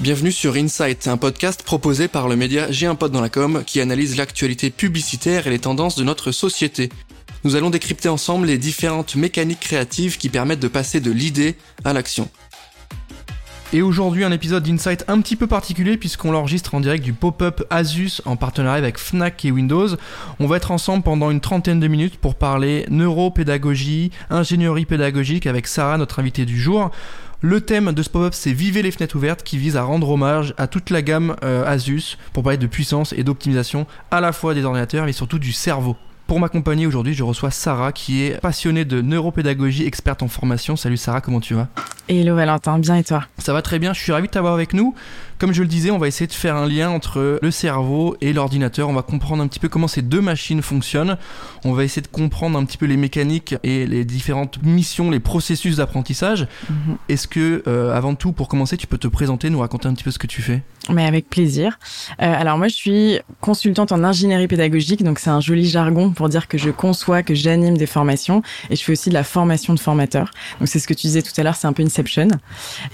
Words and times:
Bienvenue 0.00 0.30
sur 0.30 0.54
Insight, 0.54 1.08
un 1.08 1.16
podcast 1.16 1.64
proposé 1.64 2.06
par 2.06 2.28
le 2.28 2.36
média 2.36 2.70
J'ai 2.70 2.86
un 2.86 2.94
pote 2.94 3.10
dans 3.10 3.20
la 3.20 3.28
com 3.28 3.64
qui 3.66 3.80
analyse 3.80 4.16
l'actualité 4.16 4.70
publicitaire 4.70 5.48
et 5.48 5.50
les 5.50 5.58
tendances 5.58 5.96
de 5.96 6.04
notre 6.04 6.30
société. 6.30 6.88
Nous 7.42 7.56
allons 7.56 7.68
décrypter 7.68 8.08
ensemble 8.08 8.46
les 8.46 8.58
différentes 8.58 9.16
mécaniques 9.16 9.58
créatives 9.58 10.16
qui 10.16 10.28
permettent 10.28 10.60
de 10.60 10.68
passer 10.68 11.00
de 11.00 11.10
l'idée 11.10 11.56
à 11.84 11.92
l'action. 11.92 12.30
Et 13.72 13.82
aujourd'hui, 13.82 14.22
un 14.22 14.30
épisode 14.30 14.62
d'Insight 14.62 15.04
un 15.08 15.20
petit 15.20 15.34
peu 15.34 15.48
particulier 15.48 15.96
puisqu'on 15.96 16.30
l'enregistre 16.30 16.76
en 16.76 16.80
direct 16.80 17.04
du 17.04 17.12
pop-up 17.12 17.64
Asus 17.68 18.22
en 18.24 18.36
partenariat 18.36 18.78
avec 18.78 18.98
Fnac 18.98 19.44
et 19.44 19.50
Windows. 19.50 19.88
On 20.38 20.46
va 20.46 20.58
être 20.58 20.70
ensemble 20.70 21.02
pendant 21.02 21.30
une 21.30 21.40
trentaine 21.40 21.80
de 21.80 21.88
minutes 21.88 22.18
pour 22.18 22.36
parler 22.36 22.86
neuropédagogie, 22.88 24.12
ingénierie 24.30 24.86
pédagogique 24.86 25.48
avec 25.48 25.66
Sarah, 25.66 25.98
notre 25.98 26.20
invitée 26.20 26.46
du 26.46 26.58
jour. 26.58 26.92
Le 27.40 27.60
thème 27.60 27.92
de 27.92 28.02
ce 28.02 28.10
pop-up, 28.10 28.34
c'est 28.34 28.50
Vivez 28.52 28.82
les 28.82 28.90
fenêtres 28.90 29.14
ouvertes, 29.14 29.44
qui 29.44 29.58
vise 29.58 29.76
à 29.76 29.84
rendre 29.84 30.10
hommage 30.10 30.54
à 30.58 30.66
toute 30.66 30.90
la 30.90 31.02
gamme 31.02 31.36
euh, 31.44 31.64
Asus 31.64 32.18
pour 32.32 32.42
parler 32.42 32.58
de 32.58 32.66
puissance 32.66 33.12
et 33.12 33.22
d'optimisation 33.22 33.86
à 34.10 34.20
la 34.20 34.32
fois 34.32 34.54
des 34.54 34.64
ordinateurs 34.64 35.06
et 35.06 35.12
surtout 35.12 35.38
du 35.38 35.52
cerveau. 35.52 35.96
Pour 36.26 36.40
m'accompagner 36.40 36.88
aujourd'hui, 36.88 37.14
je 37.14 37.22
reçois 37.22 37.52
Sarah 37.52 37.92
qui 37.92 38.24
est 38.24 38.40
passionnée 38.40 38.84
de 38.84 39.00
neuropédagogie, 39.00 39.86
experte 39.86 40.24
en 40.24 40.28
formation. 40.28 40.74
Salut 40.74 40.96
Sarah, 40.96 41.20
comment 41.20 41.38
tu 41.38 41.54
vas? 41.54 41.68
Hello 42.08 42.34
Valentin, 42.34 42.80
bien 42.80 42.96
et 42.96 43.04
toi? 43.04 43.24
Ça 43.38 43.52
va 43.52 43.62
très 43.62 43.78
bien, 43.78 43.94
je 43.94 44.00
suis 44.00 44.10
ravi 44.10 44.26
de 44.26 44.32
t'avoir 44.32 44.52
avec 44.52 44.74
nous. 44.74 44.96
Comme 45.38 45.52
je 45.52 45.62
le 45.62 45.68
disais, 45.68 45.92
on 45.92 45.98
va 45.98 46.08
essayer 46.08 46.26
de 46.26 46.32
faire 46.32 46.56
un 46.56 46.66
lien 46.66 46.90
entre 46.90 47.38
le 47.40 47.50
cerveau 47.52 48.16
et 48.20 48.32
l'ordinateur. 48.32 48.88
On 48.88 48.92
va 48.92 49.02
comprendre 49.02 49.40
un 49.42 49.46
petit 49.46 49.60
peu 49.60 49.68
comment 49.68 49.86
ces 49.86 50.02
deux 50.02 50.20
machines 50.20 50.62
fonctionnent. 50.62 51.16
On 51.64 51.72
va 51.72 51.84
essayer 51.84 52.02
de 52.02 52.08
comprendre 52.08 52.58
un 52.58 52.64
petit 52.64 52.76
peu 52.76 52.86
les 52.86 52.96
mécaniques 52.96 53.54
et 53.62 53.86
les 53.86 54.04
différentes 54.04 54.60
missions, 54.64 55.10
les 55.10 55.20
processus 55.20 55.76
d'apprentissage. 55.76 56.48
Mhm. 56.68 56.96
Est-ce 57.08 57.28
que, 57.28 57.62
euh, 57.68 57.96
avant 57.96 58.16
tout, 58.16 58.32
pour 58.32 58.48
commencer, 58.48 58.76
tu 58.76 58.88
peux 58.88 58.98
te 58.98 59.06
présenter, 59.06 59.48
nous 59.48 59.60
raconter 59.60 59.86
un 59.86 59.94
petit 59.94 60.04
peu 60.04 60.10
ce 60.10 60.18
que 60.18 60.26
tu 60.26 60.42
fais? 60.42 60.62
Mais 60.90 61.04
avec 61.04 61.28
plaisir. 61.28 61.78
Euh, 62.22 62.34
alors 62.34 62.56
moi, 62.58 62.68
je 62.68 62.74
suis 62.74 63.18
consultante 63.40 63.92
en 63.92 64.02
ingénierie 64.02 64.48
pédagogique, 64.48 65.04
donc 65.04 65.18
c'est 65.18 65.30
un 65.30 65.40
joli 65.40 65.68
jargon 65.68 66.10
pour 66.10 66.28
dire 66.28 66.48
que 66.48 66.56
je 66.56 66.70
conçois, 66.70 67.22
que 67.22 67.34
j'anime 67.34 67.76
des 67.76 67.86
formations, 67.86 68.42
et 68.70 68.76
je 68.76 68.82
fais 68.82 68.92
aussi 68.92 69.10
de 69.10 69.14
la 69.14 69.24
formation 69.24 69.74
de 69.74 69.80
formateurs. 69.80 70.30
Donc 70.58 70.68
c'est 70.68 70.78
ce 70.78 70.88
que 70.88 70.94
tu 70.94 71.06
disais 71.06 71.22
tout 71.22 71.32
à 71.36 71.42
l'heure, 71.42 71.56
c'est 71.56 71.66
un 71.66 71.72
peu 71.72 71.82
Inception. 71.82 72.28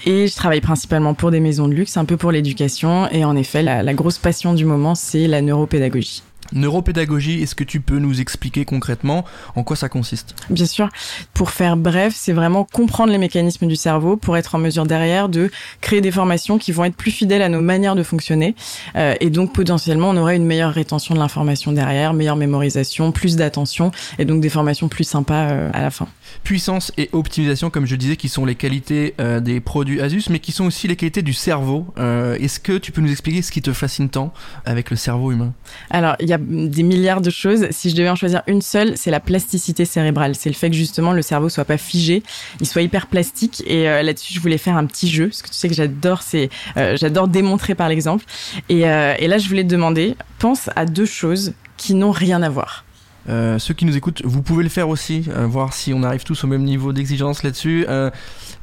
Et 0.05 0.27
je 0.27 0.35
travaille 0.35 0.61
principalement 0.61 1.15
pour 1.15 1.31
des 1.31 1.41
maisons 1.41 1.69
de 1.69 1.75
luxe, 1.75 1.97
un 1.97 2.05
peu 2.05 2.17
pour 2.17 2.33
l'éducation. 2.35 3.09
Et 3.11 3.25
en 3.25 3.37
effet, 3.37 3.63
la, 3.63 3.95
grosse 3.95 4.19
passion 4.19 4.55
du 4.55 4.65
moment, 4.65 4.95
c'est 4.95 5.27
la 5.27 5.41
neuropédagogie. 5.41 6.23
Neuropédagogie, 6.53 7.43
est-ce 7.43 7.55
que 7.55 7.65
tu 7.65 7.81
peux 7.81 7.99
nous 7.99 8.21
expliquer 8.21 8.65
concrètement 8.65 9.25
en 9.57 9.63
quoi 9.63 9.77
ça 9.77 9.89
consiste? 9.89 10.35
Bien 10.51 10.67
sûr. 10.67 10.91
Pour 11.33 11.51
faire 11.51 11.77
bref, 11.77 12.15
c'est 12.15 12.33
vraiment 12.35 12.65
comprendre 12.65 13.11
les 13.13 13.19
mécanismes 13.19 13.67
du 13.67 13.77
cerveau 13.77 14.17
pour 14.17 14.37
être 14.37 14.55
en 14.55 14.59
mesure 14.59 14.85
derrière 14.85 15.29
de 15.29 15.51
créer 15.81 16.01
des 16.01 16.11
formations 16.11 16.59
qui 16.59 16.71
vont 16.71 16.85
être 16.85 16.97
plus 16.97 17.11
fidèles 17.11 17.43
à 17.43 17.49
nos 17.49 17.63
manières 17.63 17.97
de 17.97 18.03
fonctionner. 18.03 18.55
Euh, 18.95 19.15
et 19.21 19.31
donc 19.31 19.55
potentiellement, 19.55 20.11
on 20.11 20.17
aurait 20.17 20.37
une 20.37 20.45
meilleure 20.45 20.73
rétention 20.73 21.15
de 21.15 21.19
l'information 21.19 21.73
derrière, 21.73 22.13
meilleure 22.13 22.37
mémorisation, 22.37 23.11
plus 23.11 23.37
d'attention 23.37 23.91
et 24.19 24.25
donc 24.25 24.41
des 24.41 24.51
formations 24.51 24.89
plus 24.89 25.05
sympas 25.05 25.49
euh, 25.51 25.71
à 25.73 25.81
la 25.81 25.91
fin. 25.91 26.09
Puissance 26.43 26.93
et 26.99 27.09
optimisation, 27.13 27.71
comme 27.71 27.87
je 27.87 27.97
disais, 27.97 28.17
qui 28.17 28.29
sont 28.29 28.45
les 28.45 28.55
qualités 28.55 29.15
euh, 29.21 29.41
des 29.41 29.61
produits 29.61 30.01
Asus, 30.01 30.25
mais 30.31 30.39
qui 30.39 30.53
sont 30.53 30.67
aussi 30.67 30.89
les 30.89 30.97
qualités 30.97 31.23
du 31.23 31.33
cerveau. 31.33 31.87
Est-ce 31.97 32.61
que 32.61 32.79
tu 32.79 32.93
peux 32.93 33.01
nous 33.01 33.11
expliquer 33.11 33.43
ce 33.43 33.53
qui 33.53 33.63
te 33.63 33.73
fascine 33.73 34.09
tant 34.09 34.33
avec 34.65 34.91
le 34.91 34.97
cerveau 34.97 35.33
humain? 35.33 35.53
Alors, 35.91 36.17
il 36.21 36.29
y 36.29 36.33
a 36.33 36.39
des 36.39 36.83
milliards 36.83 37.21
de 37.21 37.31
choses. 37.31 37.67
Si 37.71 37.91
je 37.91 37.97
devais 37.97 38.09
en 38.09 38.17
choisir 38.17 38.43
une 38.47 38.63
seule, 38.63 38.97
c'est 38.97 39.11
la 39.11 39.21
plasticité 39.21 39.85
cérébrale. 39.85 40.35
C'est 40.35 40.49
le 40.49 40.55
fait 40.55 40.71
que 40.71 40.77
justement 40.77 41.13
le 41.13 41.23
cerveau 41.23 41.49
soit 41.49 41.65
pas 41.65 41.79
figé, 41.79 42.23
il 42.61 42.67
soit 42.67 42.83
hyper 42.83 43.07
plastique. 43.07 43.63
Et 43.67 43.89
euh, 43.89 44.03
là-dessus, 44.03 44.35
je 44.35 44.41
voulais 44.41 44.59
faire 44.59 44.77
un 44.77 44.87
petit 44.87 45.09
jeu, 45.09 45.29
parce 45.29 45.43
que 45.43 45.49
tu 45.49 45.55
sais 45.55 45.69
que 45.69 45.75
j'adore, 45.75 46.23
c'est, 46.23 46.51
euh, 46.77 46.97
j'adore 46.97 47.29
démontrer 47.29 47.75
par 47.75 47.89
l'exemple. 47.89 48.25
Et, 48.69 48.89
euh, 48.89 49.15
et 49.19 49.29
là, 49.29 49.39
je 49.39 49.49
voulais 49.49 49.65
te 49.65 49.69
demander, 49.69 50.17
pense 50.39 50.71
à 50.77 50.87
deux 50.87 51.07
choses 51.07 51.55
qui 51.77 51.95
n'ont 51.95 52.13
rien 52.13 52.43
à 52.43 52.49
voir. 52.49 52.85
Ceux 53.27 53.75
qui 53.75 53.85
nous 53.85 53.97
écoutent, 53.97 54.23
vous 54.25 54.43
pouvez 54.43 54.63
le 54.63 54.69
faire 54.69 54.89
aussi, 54.89 55.29
voir 55.45 55.73
si 55.73 55.93
on 55.95 56.03
arrive 56.03 56.25
tous 56.25 56.45
au 56.45 56.47
même 56.47 56.65
niveau 56.65 56.93
d'exigence 56.93 57.43
là-dessus. 57.43 57.87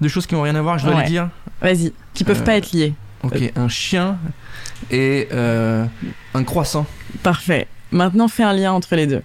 deux 0.02 0.08
choses 0.08 0.28
qui 0.28 0.36
n'ont 0.36 0.42
rien 0.42 0.56
à 0.56 0.62
voir, 0.62 0.78
je 0.78 0.86
dois 0.86 1.02
le 1.02 1.08
dire. 1.08 1.30
Vas-y, 1.62 1.94
qui 2.14 2.24
peuvent 2.24 2.44
pas 2.44 2.56
être 2.56 2.72
liées. 2.72 2.94
Ok, 3.24 3.54
un 3.56 3.68
chien 3.70 4.18
et 4.90 5.28
un 5.32 6.44
croissant. 6.44 6.86
Parfait. 7.24 7.68
Maintenant, 7.92 8.28
fais 8.28 8.44
un 8.44 8.54
lien 8.54 8.72
entre 8.72 8.96
les 8.96 9.08
deux. 9.08 9.22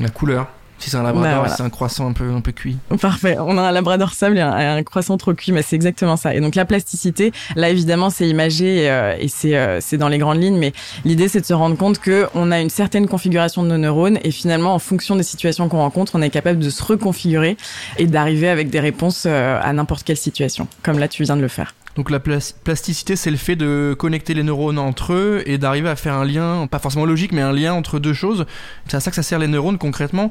La 0.00 0.08
couleur. 0.08 0.48
Si 0.78 0.90
c'est 0.90 0.96
un 0.96 1.02
labrador, 1.02 1.44
bah, 1.44 1.48
c'est 1.48 1.62
un 1.62 1.70
croissant 1.70 2.08
un 2.08 2.12
peu, 2.12 2.30
un 2.30 2.40
peu 2.40 2.52
cuit. 2.52 2.76
Parfait. 3.00 3.36
On 3.38 3.58
a 3.58 3.62
un 3.62 3.72
labrador 3.72 4.12
sable 4.12 4.38
et 4.38 4.40
un, 4.40 4.82
croissant 4.84 5.16
trop 5.16 5.34
cuit, 5.34 5.52
mais 5.52 5.62
c'est 5.62 5.76
exactement 5.76 6.16
ça. 6.16 6.34
Et 6.34 6.40
donc 6.40 6.54
la 6.54 6.64
plasticité, 6.64 7.32
là 7.56 7.68
évidemment 7.68 8.10
c'est 8.10 8.28
imagé 8.28 8.84
et, 8.84 8.90
euh, 8.90 9.14
euh, 9.44 9.78
c'est 9.80 9.96
dans 9.96 10.08
les 10.08 10.18
grandes 10.18 10.40
lignes, 10.40 10.58
mais 10.58 10.72
l'idée 11.04 11.28
c'est 11.28 11.40
de 11.40 11.46
se 11.46 11.54
rendre 11.54 11.76
compte 11.76 11.98
que 11.98 12.26
on 12.34 12.52
a 12.52 12.60
une 12.60 12.70
certaine 12.70 13.08
configuration 13.08 13.62
de 13.62 13.68
nos 13.68 13.78
neurones 13.78 14.18
et 14.22 14.30
finalement 14.30 14.74
en 14.74 14.78
fonction 14.78 15.16
des 15.16 15.22
situations 15.22 15.68
qu'on 15.68 15.78
rencontre, 15.78 16.12
on 16.14 16.22
est 16.22 16.30
capable 16.30 16.60
de 16.60 16.70
se 16.70 16.82
reconfigurer 16.82 17.56
et 17.98 18.06
d'arriver 18.06 18.48
avec 18.48 18.70
des 18.70 18.80
réponses 18.80 19.24
euh, 19.26 19.60
à 19.60 19.72
n'importe 19.72 20.04
quelle 20.04 20.16
situation, 20.16 20.68
comme 20.82 20.98
là 20.98 21.08
tu 21.08 21.24
viens 21.24 21.36
de 21.36 21.42
le 21.42 21.48
faire. 21.48 21.74
Donc 21.98 22.10
la 22.10 22.20
plasticité, 22.20 23.16
c'est 23.16 23.32
le 23.32 23.36
fait 23.36 23.56
de 23.56 23.92
connecter 23.98 24.32
les 24.32 24.44
neurones 24.44 24.78
entre 24.78 25.14
eux 25.14 25.42
et 25.46 25.58
d'arriver 25.58 25.88
à 25.88 25.96
faire 25.96 26.14
un 26.14 26.24
lien, 26.24 26.68
pas 26.68 26.78
forcément 26.78 27.04
logique, 27.04 27.32
mais 27.32 27.40
un 27.40 27.50
lien 27.50 27.72
entre 27.72 27.98
deux 27.98 28.12
choses. 28.12 28.46
C'est 28.86 28.96
à 28.96 29.00
ça 29.00 29.10
que 29.10 29.16
ça 29.16 29.24
sert 29.24 29.40
les 29.40 29.48
neurones 29.48 29.78
concrètement. 29.78 30.30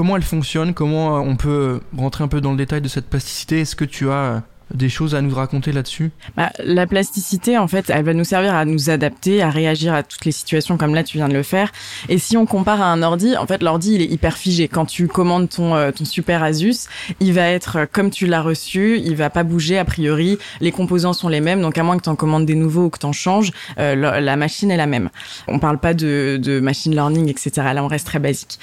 Comment 0.00 0.16
elles 0.16 0.22
fonctionnent 0.22 0.72
Comment 0.72 1.20
on 1.20 1.36
peut 1.36 1.82
rentrer 1.94 2.24
un 2.24 2.28
peu 2.28 2.40
dans 2.40 2.52
le 2.52 2.56
détail 2.56 2.80
de 2.80 2.88
cette 2.88 3.10
plasticité. 3.10 3.60
Est-ce 3.60 3.76
que 3.76 3.84
tu 3.84 4.08
as 4.08 4.44
des 4.74 4.88
choses 4.88 5.14
à 5.14 5.22
nous 5.22 5.34
raconter 5.34 5.72
là-dessus 5.72 6.10
bah, 6.36 6.50
La 6.64 6.86
plasticité, 6.86 7.58
en 7.58 7.68
fait, 7.68 7.90
elle 7.90 8.04
va 8.04 8.14
nous 8.14 8.24
servir 8.24 8.54
à 8.54 8.64
nous 8.64 8.90
adapter, 8.90 9.42
à 9.42 9.50
réagir 9.50 9.94
à 9.94 10.02
toutes 10.02 10.24
les 10.24 10.32
situations 10.32 10.76
comme 10.76 10.94
là 10.94 11.02
tu 11.02 11.18
viens 11.18 11.28
de 11.28 11.34
le 11.34 11.42
faire. 11.42 11.72
Et 12.08 12.18
si 12.18 12.36
on 12.36 12.46
compare 12.46 12.80
à 12.80 12.86
un 12.86 13.02
ordi, 13.02 13.36
en 13.36 13.46
fait, 13.46 13.62
l'ordi 13.62 13.94
il 13.94 14.02
est 14.02 14.06
hyper 14.06 14.36
figé. 14.36 14.68
Quand 14.68 14.86
tu 14.86 15.08
commandes 15.08 15.48
ton 15.48 15.74
euh, 15.74 15.90
ton 15.90 16.04
super 16.04 16.42
Asus, 16.42 16.88
il 17.20 17.32
va 17.32 17.48
être 17.48 17.76
euh, 17.78 17.86
comme 17.90 18.10
tu 18.10 18.26
l'as 18.26 18.42
reçu, 18.42 18.98
il 18.98 19.16
va 19.16 19.30
pas 19.30 19.42
bouger 19.42 19.78
a 19.78 19.84
priori. 19.84 20.38
Les 20.60 20.72
composants 20.72 21.12
sont 21.12 21.28
les 21.28 21.40
mêmes, 21.40 21.62
donc 21.62 21.78
à 21.78 21.82
moins 21.82 21.96
que 21.96 22.02
tu 22.02 22.08
en 22.08 22.16
commandes 22.16 22.46
des 22.46 22.54
nouveaux 22.54 22.84
ou 22.84 22.90
que 22.90 22.98
tu 22.98 23.06
en 23.06 23.12
changes, 23.12 23.50
euh, 23.78 23.94
la, 23.94 24.36
machine 24.36 24.70
est 24.70 24.76
la 24.76 24.86
même. 24.86 25.10
On 25.48 25.58
parle 25.58 25.78
pas 25.78 25.94
de, 25.94 26.38
de 26.42 26.60
machine 26.60 26.94
learning, 26.94 27.28
etc. 27.28 27.50
Là, 27.74 27.84
on 27.84 27.88
reste 27.88 28.06
très 28.06 28.18
basique. 28.18 28.58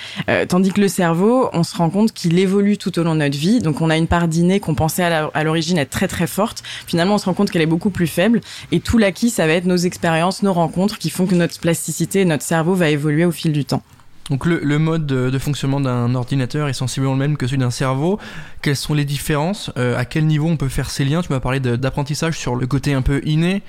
tandis 0.48 0.72
que 0.72 0.82
le 0.82 0.88
cerveau, 0.88 1.50
on 1.54 1.64
se 1.64 1.76
rend 1.76 1.90
compte 1.90 2.14
qu'il 2.14 2.40
évolue 2.40 2.78
tout 2.78 2.98
au 2.98 3.04
long 3.04 3.14
de 3.14 3.20
notre 3.20 3.38
vie. 3.38 3.60
Donc 3.60 3.82
on 3.82 3.90
a 3.90 3.98
une 3.98 4.08
part 4.08 4.28
d'inné 4.28 4.60
qu'on 4.60 4.76
pensait 4.76 5.04
à 5.04 5.44
l'origine 5.44 5.78
être 5.78 5.97
très 5.98 6.08
très 6.08 6.28
forte. 6.28 6.62
Finalement, 6.86 7.16
on 7.16 7.18
se 7.18 7.26
rend 7.26 7.34
compte 7.34 7.50
qu'elle 7.50 7.64
est 7.64 7.66
beaucoup 7.66 7.90
plus 7.90 8.06
faible. 8.06 8.42
Et 8.72 8.80
tout 8.82 9.00
l'acquis, 9.00 9.32
ça 9.32 9.48
va 9.48 9.54
être 9.54 9.66
nos 9.66 9.78
expériences, 9.78 10.44
nos 10.44 10.54
rencontres 10.54 11.00
qui 11.00 11.10
font 11.10 11.26
que 11.26 11.34
notre 11.34 11.60
plasticité 11.60 12.22
et 12.22 12.26
notre 12.26 12.44
cerveau 12.44 12.76
va 12.76 12.90
évoluer 12.90 13.26
au 13.26 13.32
fil 13.32 13.52
du 13.52 13.66
temps. 13.66 13.82
Donc 14.30 14.46
le, 14.46 14.78
mode 14.78 15.08
de, 15.08 15.40
fonctionnement 15.40 15.80
d'un 15.80 16.14
ordinateur 16.14 16.68
est 16.68 16.74
sensiblement 16.74 17.14
le 17.14 17.20
même 17.20 17.38
que 17.38 17.48
celui 17.48 17.60
d'un 17.60 17.72
cerveau. 17.72 18.20
Quelles 18.62 18.76
sont 18.76 18.94
les 18.94 19.06
différences? 19.06 19.72
Euh, 19.78 19.98
À 19.98 20.06
quel 20.06 20.28
niveau 20.28 20.48
on 20.48 20.58
peut 20.58 20.68
faire 20.68 20.92
ces 20.92 21.04
liens? 21.04 21.22
Tu 21.22 21.32
m'as 21.32 21.40
parlé 21.40 21.60
d'apprentissage 21.60 22.38
sur 22.38 22.56
le 22.56 22.68
côté 22.68 22.94
un 22.94 23.02
peu 23.02 23.22
inné. 23.26 23.64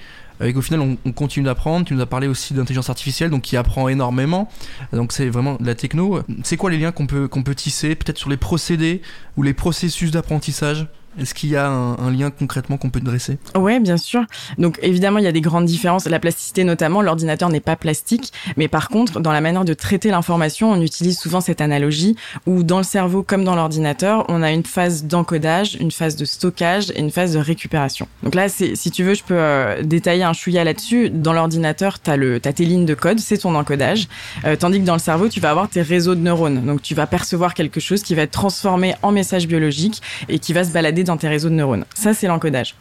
Et 0.44 0.52
qu'au 0.52 0.62
final, 0.62 0.96
on, 1.04 1.12
continue 1.12 1.46
d'apprendre. 1.46 1.86
Tu 1.86 1.94
nous 1.94 2.00
as 2.00 2.06
parlé 2.06 2.28
aussi 2.28 2.54
d'intelligence 2.54 2.90
artificielle, 2.90 3.30
donc 3.30 3.42
qui 3.42 3.56
apprend 3.56 3.88
énormément. 3.88 4.50
Donc 4.92 5.12
c'est 5.12 5.30
vraiment 5.30 5.54
de 5.54 5.66
la 5.66 5.74
techno. 5.74 6.20
C'est 6.42 6.56
quoi 6.56 6.70
les 6.70 6.78
liens 6.78 6.92
qu'on 6.92 7.06
peut, 7.06 7.26
qu'on 7.26 7.42
peut 7.42 7.54
tisser 7.54 7.94
Peut-être 7.94 8.18
sur 8.18 8.28
les 8.28 8.36
procédés 8.36 9.00
ou 9.36 9.42
les 9.42 9.54
processus 9.54 10.10
d'apprentissage? 10.10 10.86
Est-ce 11.20 11.34
qu'il 11.34 11.50
y 11.50 11.56
a 11.56 11.68
un, 11.68 12.10
lien 12.10 12.30
concrètement 12.30 12.76
qu'on 12.76 12.90
peut 12.90 13.00
dresser? 13.00 13.38
Oui, 13.56 13.80
bien 13.80 13.96
sûr. 13.96 14.24
Donc 14.56 14.78
évidemment, 14.82 15.18
il 15.18 15.24
y 15.24 15.28
a 15.28 15.32
des 15.32 15.40
grandes 15.40 15.66
différences. 15.66 16.06
La 16.06 16.20
plasticité 16.20 16.64
notamment, 16.64 17.02
l'ordinateur 17.02 17.48
n'est 17.48 17.60
pas 17.60 17.76
plastique, 17.76 18.32
mais 18.56 18.68
par 18.68 18.88
contre, 18.88 19.20
dans 19.20 19.32
la 19.32 19.40
manière 19.40 19.64
de 19.64 19.74
traiter 19.74 20.10
l'information, 20.10 20.70
on 20.70 20.80
utilise 20.80 21.18
souvent 21.18 21.40
cette 21.40 21.60
analogie 21.60 22.16
où 22.46 22.62
dans 22.62 22.78
le 22.78 22.84
cerveau 22.84 23.22
comme 23.22 23.44
dans 23.44 23.56
l'ordinateur, 23.56 24.24
on 24.28 24.42
a 24.42 24.52
une 24.52 24.64
phase 24.64 25.04
d'encodage, 25.04 25.76
une 25.80 25.90
phase 25.90 26.16
de 26.16 26.24
stockage 26.24 26.90
et 26.90 27.00
une 27.00 27.10
phase 27.10 27.34
de 27.34 27.38
récupération. 27.38 28.06
Donc 28.22 28.34
là, 28.34 28.48
si 28.48 28.90
tu 28.90 29.02
veux, 29.02 29.14
je 29.14 29.22
peux 29.24 29.36
euh, 29.38 29.82
détailler 29.82 30.22
un 30.22 30.32
chouïa 30.32 30.64
là-dessus. 30.64 31.10
Dans 31.10 31.32
l'ordinateur, 31.32 32.00
tu 32.00 32.10
as, 32.10 32.14
as 32.14 32.52
tes 32.52 32.64
lignes 32.64 32.86
de 32.86 32.94
code, 32.94 33.18
c'est 33.18 33.38
ton 33.38 33.54
encodage, 33.54 34.08
euh, 34.44 34.56
tandis 34.56 34.80
que 34.80 34.86
dans 34.86 34.94
le 34.94 35.00
cerveau, 35.00 35.28
tu 35.28 35.40
vas 35.40 35.50
avoir 35.50 35.68
tes 35.68 35.82
réseaux 35.82 36.14
de 36.14 36.20
neurones. 36.20 36.64
Donc 36.64 36.82
tu 36.82 36.94
vas 36.94 37.06
percevoir 37.06 37.54
quelque 37.54 37.80
chose 37.80 38.02
qui 38.02 38.14
va 38.14 38.22
être 38.22 38.30
transformé 38.30 38.94
en 39.02 39.12
message 39.12 39.46
biologique 39.46 40.00
et 40.28 40.38
qui 40.38 40.52
va 40.52 40.64
se 40.64 40.72
balader 40.72 40.97
dans 41.04 41.16
tes 41.16 41.28
réseaux 41.28 41.48
de 41.48 41.54
neurones. 41.54 41.84
Ça, 41.94 42.14
c'est 42.14 42.26
l'encodage. 42.26 42.74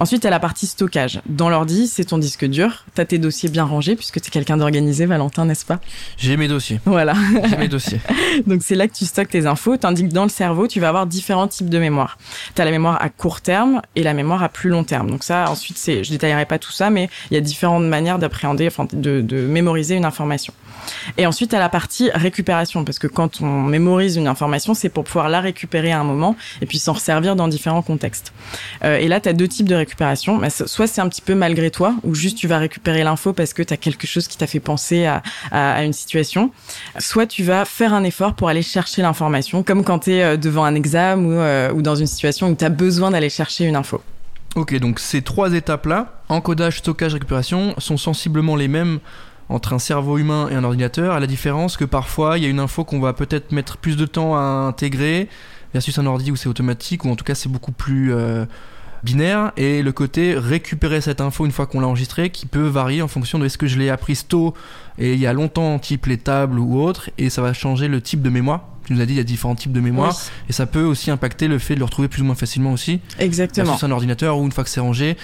Ensuite, 0.00 0.22
tu 0.22 0.28
la 0.28 0.40
partie 0.40 0.66
stockage. 0.66 1.20
Dans 1.26 1.48
l'ordi, 1.48 1.86
c'est 1.86 2.04
ton 2.04 2.18
disque 2.18 2.44
dur. 2.44 2.84
Tu 2.94 3.00
as 3.00 3.04
tes 3.04 3.18
dossiers 3.18 3.48
bien 3.48 3.64
rangés, 3.64 3.96
puisque 3.96 4.20
tu 4.20 4.28
es 4.28 4.30
quelqu'un 4.30 4.56
d'organisé, 4.56 5.06
Valentin, 5.06 5.44
n'est-ce 5.44 5.64
pas? 5.64 5.80
J'ai 6.16 6.36
mes 6.36 6.48
dossiers. 6.48 6.80
Voilà. 6.84 7.14
J'ai 7.48 7.56
mes 7.56 7.68
dossiers. 7.68 8.00
Donc, 8.46 8.62
c'est 8.62 8.74
là 8.74 8.88
que 8.88 8.94
tu 8.94 9.04
stockes 9.04 9.30
tes 9.30 9.46
infos, 9.46 9.76
tandis 9.76 10.06
que 10.06 10.12
dans 10.12 10.24
le 10.24 10.28
cerveau, 10.28 10.66
tu 10.66 10.80
vas 10.80 10.88
avoir 10.88 11.06
différents 11.06 11.48
types 11.48 11.70
de 11.70 11.78
mémoire. 11.78 12.18
Tu 12.54 12.62
as 12.62 12.64
la 12.64 12.70
mémoire 12.70 13.00
à 13.00 13.08
court 13.08 13.40
terme 13.40 13.80
et 13.96 14.02
la 14.02 14.14
mémoire 14.14 14.42
à 14.42 14.48
plus 14.48 14.70
long 14.70 14.84
terme. 14.84 15.10
Donc 15.10 15.24
ça, 15.24 15.50
ensuite, 15.50 15.78
c'est, 15.78 16.04
je 16.04 16.10
détaillerai 16.10 16.46
pas 16.46 16.58
tout 16.58 16.72
ça, 16.72 16.90
mais 16.90 17.08
il 17.30 17.34
y 17.34 17.36
a 17.36 17.40
différentes 17.40 17.84
manières 17.84 18.18
d'appréhender, 18.18 18.66
enfin, 18.66 18.86
de, 18.92 19.20
de 19.20 19.46
mémoriser 19.46 19.94
une 19.94 20.04
information. 20.04 20.52
Et 21.16 21.26
ensuite, 21.26 21.54
à 21.54 21.58
la 21.58 21.68
partie 21.68 22.10
récupération, 22.14 22.84
parce 22.84 22.98
que 22.98 23.06
quand 23.06 23.40
on 23.40 23.62
mémorise 23.62 24.16
une 24.16 24.28
information, 24.28 24.74
c'est 24.74 24.88
pour 24.88 25.04
pouvoir 25.04 25.28
la 25.28 25.40
récupérer 25.40 25.92
à 25.92 26.00
un 26.00 26.04
moment 26.04 26.36
et 26.60 26.66
puis 26.66 26.78
s'en 26.78 26.94
servir 26.94 27.36
dans 27.36 27.48
différents 27.48 27.57
différents 27.58 27.82
contextes. 27.82 28.32
Euh, 28.84 28.98
et 28.98 29.08
là, 29.08 29.20
tu 29.20 29.28
as 29.28 29.32
deux 29.32 29.48
types 29.48 29.68
de 29.68 29.74
récupération. 29.74 30.38
Bah, 30.38 30.48
soit 30.50 30.86
c'est 30.86 31.00
un 31.00 31.08
petit 31.08 31.20
peu 31.20 31.34
malgré 31.34 31.70
toi, 31.70 31.94
ou 32.04 32.14
juste 32.14 32.38
tu 32.38 32.46
vas 32.46 32.58
récupérer 32.58 33.02
l'info 33.02 33.32
parce 33.32 33.52
que 33.52 33.62
tu 33.62 33.74
as 33.74 33.76
quelque 33.76 34.06
chose 34.06 34.28
qui 34.28 34.38
t'a 34.38 34.46
fait 34.46 34.60
penser 34.60 35.06
à, 35.06 35.84
une 35.84 35.92
situation. 35.92 36.52
Soit 36.98 37.26
tu 37.26 37.42
vas 37.42 37.64
faire 37.64 37.92
un 37.92 38.04
effort 38.04 38.34
pour 38.34 38.48
aller 38.48 38.62
chercher 38.62 39.02
l'information, 39.02 39.62
comme 39.62 39.82
quand 39.84 40.00
tu 40.00 40.12
es 40.12 40.22
euh, 40.22 40.36
devant 40.36 40.64
un 40.64 40.74
examen 40.74 41.24
ou, 41.24 41.32
euh, 41.32 41.72
ou 41.72 41.82
dans 41.82 41.96
une 41.96 42.06
situation 42.06 42.48
où 42.48 42.54
tu 42.54 42.64
as 42.64 42.70
besoin 42.70 43.10
d'aller 43.10 43.30
chercher 43.30 43.64
une 43.64 43.76
info. 43.76 44.00
Ok, 44.54 44.78
donc 44.78 45.00
ces 45.00 45.22
trois 45.22 45.52
étapes-là, 45.52 46.20
encodage, 46.28 46.78
stockage, 46.78 47.14
récupération, 47.14 47.74
sont 47.78 47.96
sensiblement 47.96 48.56
les 48.56 48.68
mêmes 48.68 49.00
entre 49.48 49.72
un 49.72 49.78
cerveau 49.78 50.18
humain 50.18 50.48
et 50.50 50.54
un 50.54 50.64
ordinateur, 50.64 51.14
à 51.14 51.20
la 51.20 51.26
différence 51.26 51.76
que 51.76 51.84
parfois 51.84 52.38
il 52.38 52.44
y 52.44 52.46
a 52.46 52.50
une 52.50 52.60
info 52.60 52.84
qu'on 52.84 53.00
va 53.00 53.12
peut-être 53.12 53.52
mettre 53.52 53.78
plus 53.78 53.96
de 53.96 54.06
temps 54.06 54.36
à 54.36 54.40
intégrer 54.40 55.28
versus 55.72 55.98
un 55.98 56.06
ordi 56.06 56.30
où 56.30 56.36
c'est 56.36 56.48
automatique, 56.48 57.04
ou 57.04 57.10
en 57.10 57.16
tout 57.16 57.24
cas 57.24 57.34
c'est 57.34 57.48
beaucoup 57.48 57.72
plus 57.72 58.12
euh, 58.12 58.44
binaire, 59.02 59.52
et 59.56 59.82
le 59.82 59.92
côté 59.92 60.34
récupérer 60.36 61.00
cette 61.00 61.20
info 61.20 61.46
une 61.46 61.52
fois 61.52 61.66
qu'on 61.66 61.80
l'a 61.80 61.86
enregistrée 61.86 62.30
qui 62.30 62.46
peut 62.46 62.66
varier 62.66 63.02
en 63.02 63.08
fonction 63.08 63.38
de 63.38 63.46
est-ce 63.46 63.58
que 63.58 63.66
je 63.66 63.78
l'ai 63.78 63.90
appris 63.90 64.16
tôt 64.28 64.54
et 64.98 65.14
il 65.14 65.20
y 65.20 65.26
a 65.26 65.32
longtemps, 65.32 65.78
type 65.78 66.06
les 66.06 66.18
tables 66.18 66.58
ou 66.58 66.80
autre, 66.80 67.10
et 67.18 67.30
ça 67.30 67.42
va 67.42 67.52
changer 67.52 67.88
le 67.88 68.00
type 68.00 68.22
de 68.22 68.30
mémoire. 68.30 68.64
Tu 68.84 68.94
nous 68.94 69.00
as 69.00 69.06
dit 69.06 69.12
il 69.12 69.18
y 69.18 69.20
a 69.20 69.24
différents 69.24 69.54
types 69.54 69.72
de 69.72 69.80
mémoire, 69.80 70.16
et 70.48 70.52
ça 70.52 70.66
peut 70.66 70.82
aussi 70.82 71.10
impacter 71.10 71.46
le 71.46 71.58
fait 71.58 71.74
de 71.74 71.80
le 71.80 71.84
retrouver 71.84 72.08
plus 72.08 72.22
ou 72.22 72.24
moins 72.24 72.34
facilement 72.34 72.72
aussi. 72.72 73.00
Exactement. 73.18 73.66
Versus 73.66 73.84
un 73.84 73.90
ordinateur 73.90 74.38
où 74.38 74.44
une 74.44 74.52
fois 74.52 74.64
que 74.64 74.70
c'est 74.70 74.80
rangé, 74.80 75.16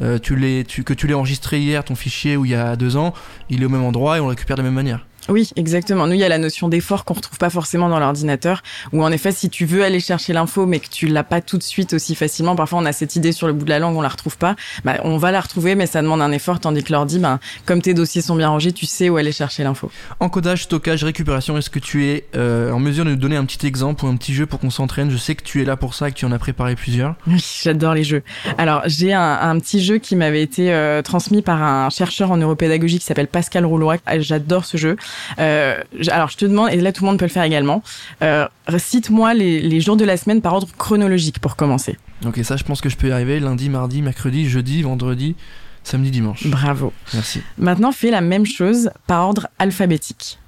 euh, 0.00 0.18
tu 0.18 0.36
que 0.84 0.94
tu 0.94 1.06
l'aies 1.08 1.14
enregistré 1.14 1.60
hier, 1.60 1.84
ton 1.84 1.96
fichier, 1.96 2.36
ou 2.36 2.44
il 2.44 2.52
y 2.52 2.54
a 2.54 2.76
deux 2.76 2.96
ans, 2.96 3.12
il 3.50 3.62
est 3.62 3.66
au 3.66 3.68
même 3.68 3.82
endroit 3.82 4.16
et 4.16 4.20
on 4.20 4.24
le 4.24 4.30
récupère 4.30 4.56
de 4.56 4.62
la 4.62 4.68
même 4.68 4.74
manière. 4.74 5.07
Oui, 5.28 5.50
exactement. 5.56 6.06
Nous, 6.06 6.14
il 6.14 6.20
y 6.20 6.24
a 6.24 6.28
la 6.28 6.38
notion 6.38 6.68
d'effort 6.68 7.04
qu'on 7.04 7.14
retrouve 7.14 7.38
pas 7.38 7.50
forcément 7.50 7.88
dans 7.88 7.98
l'ordinateur, 7.98 8.62
où 8.92 9.04
en 9.04 9.12
effet, 9.12 9.30
si 9.30 9.50
tu 9.50 9.66
veux 9.66 9.84
aller 9.84 10.00
chercher 10.00 10.32
l'info, 10.32 10.64
mais 10.64 10.80
que 10.80 10.88
tu 10.88 11.06
l'as 11.06 11.24
pas 11.24 11.40
tout 11.40 11.58
de 11.58 11.62
suite 11.62 11.92
aussi 11.92 12.14
facilement, 12.14 12.56
parfois 12.56 12.78
on 12.78 12.86
a 12.86 12.92
cette 12.92 13.14
idée 13.16 13.32
sur 13.32 13.46
le 13.46 13.52
bout 13.52 13.64
de 13.64 13.70
la 13.70 13.78
langue, 13.78 13.96
on 13.96 14.00
la 14.00 14.08
retrouve 14.08 14.38
pas. 14.38 14.56
Bah, 14.84 14.94
on 15.04 15.18
va 15.18 15.30
la 15.30 15.40
retrouver, 15.40 15.74
mais 15.74 15.86
ça 15.86 16.00
demande 16.00 16.22
un 16.22 16.32
effort, 16.32 16.60
tandis 16.60 16.82
que 16.82 16.92
l'ordi, 16.92 17.18
ben, 17.18 17.40
comme 17.66 17.82
tes 17.82 17.94
dossiers 17.94 18.22
sont 18.22 18.36
bien 18.36 18.48
rangés, 18.48 18.72
tu 18.72 18.86
sais 18.86 19.10
où 19.10 19.16
aller 19.16 19.32
chercher 19.32 19.64
l'info. 19.64 19.90
Encodage, 20.20 20.64
stockage, 20.64 21.04
récupération. 21.04 21.58
Est-ce 21.58 21.70
que 21.70 21.78
tu 21.78 22.06
es 22.06 22.24
euh, 22.34 22.72
en 22.72 22.78
mesure 22.78 23.04
de 23.04 23.10
nous 23.10 23.16
donner 23.16 23.36
un 23.36 23.44
petit 23.44 23.66
exemple 23.66 24.04
ou 24.04 24.08
un 24.08 24.16
petit 24.16 24.32
jeu 24.32 24.46
pour 24.46 24.60
qu'on 24.60 24.70
s'entraîne? 24.70 25.10
Je 25.10 25.16
sais 25.18 25.34
que 25.34 25.42
tu 25.42 25.60
es 25.60 25.64
là 25.64 25.76
pour 25.76 25.94
ça 25.94 26.08
et 26.08 26.12
que 26.12 26.16
tu 26.16 26.24
en 26.24 26.32
as 26.32 26.38
préparé 26.38 26.74
plusieurs. 26.74 27.14
Oui, 27.26 27.44
j'adore 27.62 27.92
les 27.92 28.04
jeux. 28.04 28.22
Alors, 28.56 28.82
j'ai 28.86 29.12
un, 29.12 29.58
petit 29.58 29.84
jeu 29.84 29.98
qui 29.98 30.16
m'avait 30.16 30.42
été 30.42 30.72
euh, 30.72 31.02
transmis 31.02 31.42
par 31.42 31.62
un 31.62 31.90
chercheur 31.90 32.30
en 32.30 32.38
neuropédagogie 32.38 32.98
qui 32.98 33.04
s'appelle 33.04 33.28
Pascal 33.28 33.66
Roulois. 33.66 33.96
J'adore 34.18 34.64
ce 34.64 34.78
jeu. 34.78 34.96
Euh, 35.38 35.82
alors 36.08 36.28
je 36.28 36.36
te 36.36 36.44
demande, 36.44 36.70
et 36.70 36.76
là 36.76 36.92
tout 36.92 37.04
le 37.04 37.10
monde 37.10 37.18
peut 37.18 37.24
le 37.24 37.30
faire 37.30 37.42
également, 37.42 37.82
euh, 38.22 38.46
cite-moi 38.76 39.34
les, 39.34 39.80
jours 39.80 39.96
de 39.96 40.04
la 40.04 40.16
semaine 40.16 40.40
par 40.40 40.54
ordre 40.54 40.68
chronologique 40.76 41.38
pour 41.38 41.56
commencer. 41.56 41.96
Ok, 42.26 42.40
ça 42.42 42.56
je 42.56 42.64
pense 42.64 42.80
que 42.80 42.88
je 42.88 42.96
peux 42.96 43.08
y 43.08 43.12
arriver. 43.12 43.40
Lundi, 43.40 43.68
mardi, 43.68 44.02
mercredi, 44.02 44.48
jeudi, 44.48 44.82
vendredi, 44.82 45.36
samedi, 45.84 46.10
dimanche. 46.10 46.46
Bravo. 46.46 46.92
Merci. 47.14 47.42
Maintenant, 47.58 47.92
fais 47.92 48.10
la 48.10 48.20
même 48.20 48.46
chose 48.46 48.90
par 49.06 49.26
ordre 49.26 49.48
alphabétique. 49.58 50.38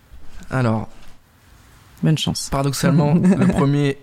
Alors. 0.50 0.88
Bonne 2.02 2.19
chance. 2.19 2.49
Paradoxalement, 2.50 3.14
le 3.38 3.46
premier, 3.46 3.99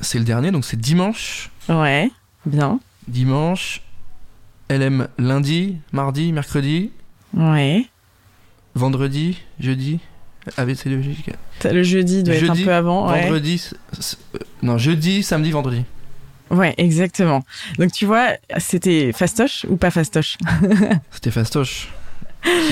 c'est 0.00 0.18
le 0.18 0.24
dernier, 0.24 0.50
donc 0.50 0.64
c'est 0.64 0.80
dimanche. 0.80 1.50
Ouais, 1.68 2.10
bien. 2.46 2.80
Dimanche. 3.08 3.82
LM 4.68 5.06
lundi, 5.18 5.76
mardi, 5.92 6.32
mercredi. 6.32 6.90
Ouais. 7.34 7.86
Vendredi, 8.76 9.38
jeudi, 9.58 10.00
ABC 10.58 10.90
logique. 10.90 11.30
Le 11.64 11.82
jeudi 11.82 12.22
doit 12.22 12.34
être 12.34 12.50
un 12.50 12.54
peu 12.54 12.74
avant. 12.74 13.06
Vendredi, 13.06 13.70
euh, 13.72 14.38
non, 14.62 14.76
jeudi, 14.76 15.22
samedi, 15.22 15.50
vendredi. 15.50 15.82
Ouais, 16.50 16.74
exactement. 16.76 17.42
Donc 17.78 17.92
tu 17.92 18.04
vois, 18.04 18.32
c'était 18.58 19.12
fastoche 19.14 19.64
ou 19.70 19.76
pas 19.76 19.90
fastoche? 19.90 20.36
C'était 21.10 21.30
fastoche 21.30 21.88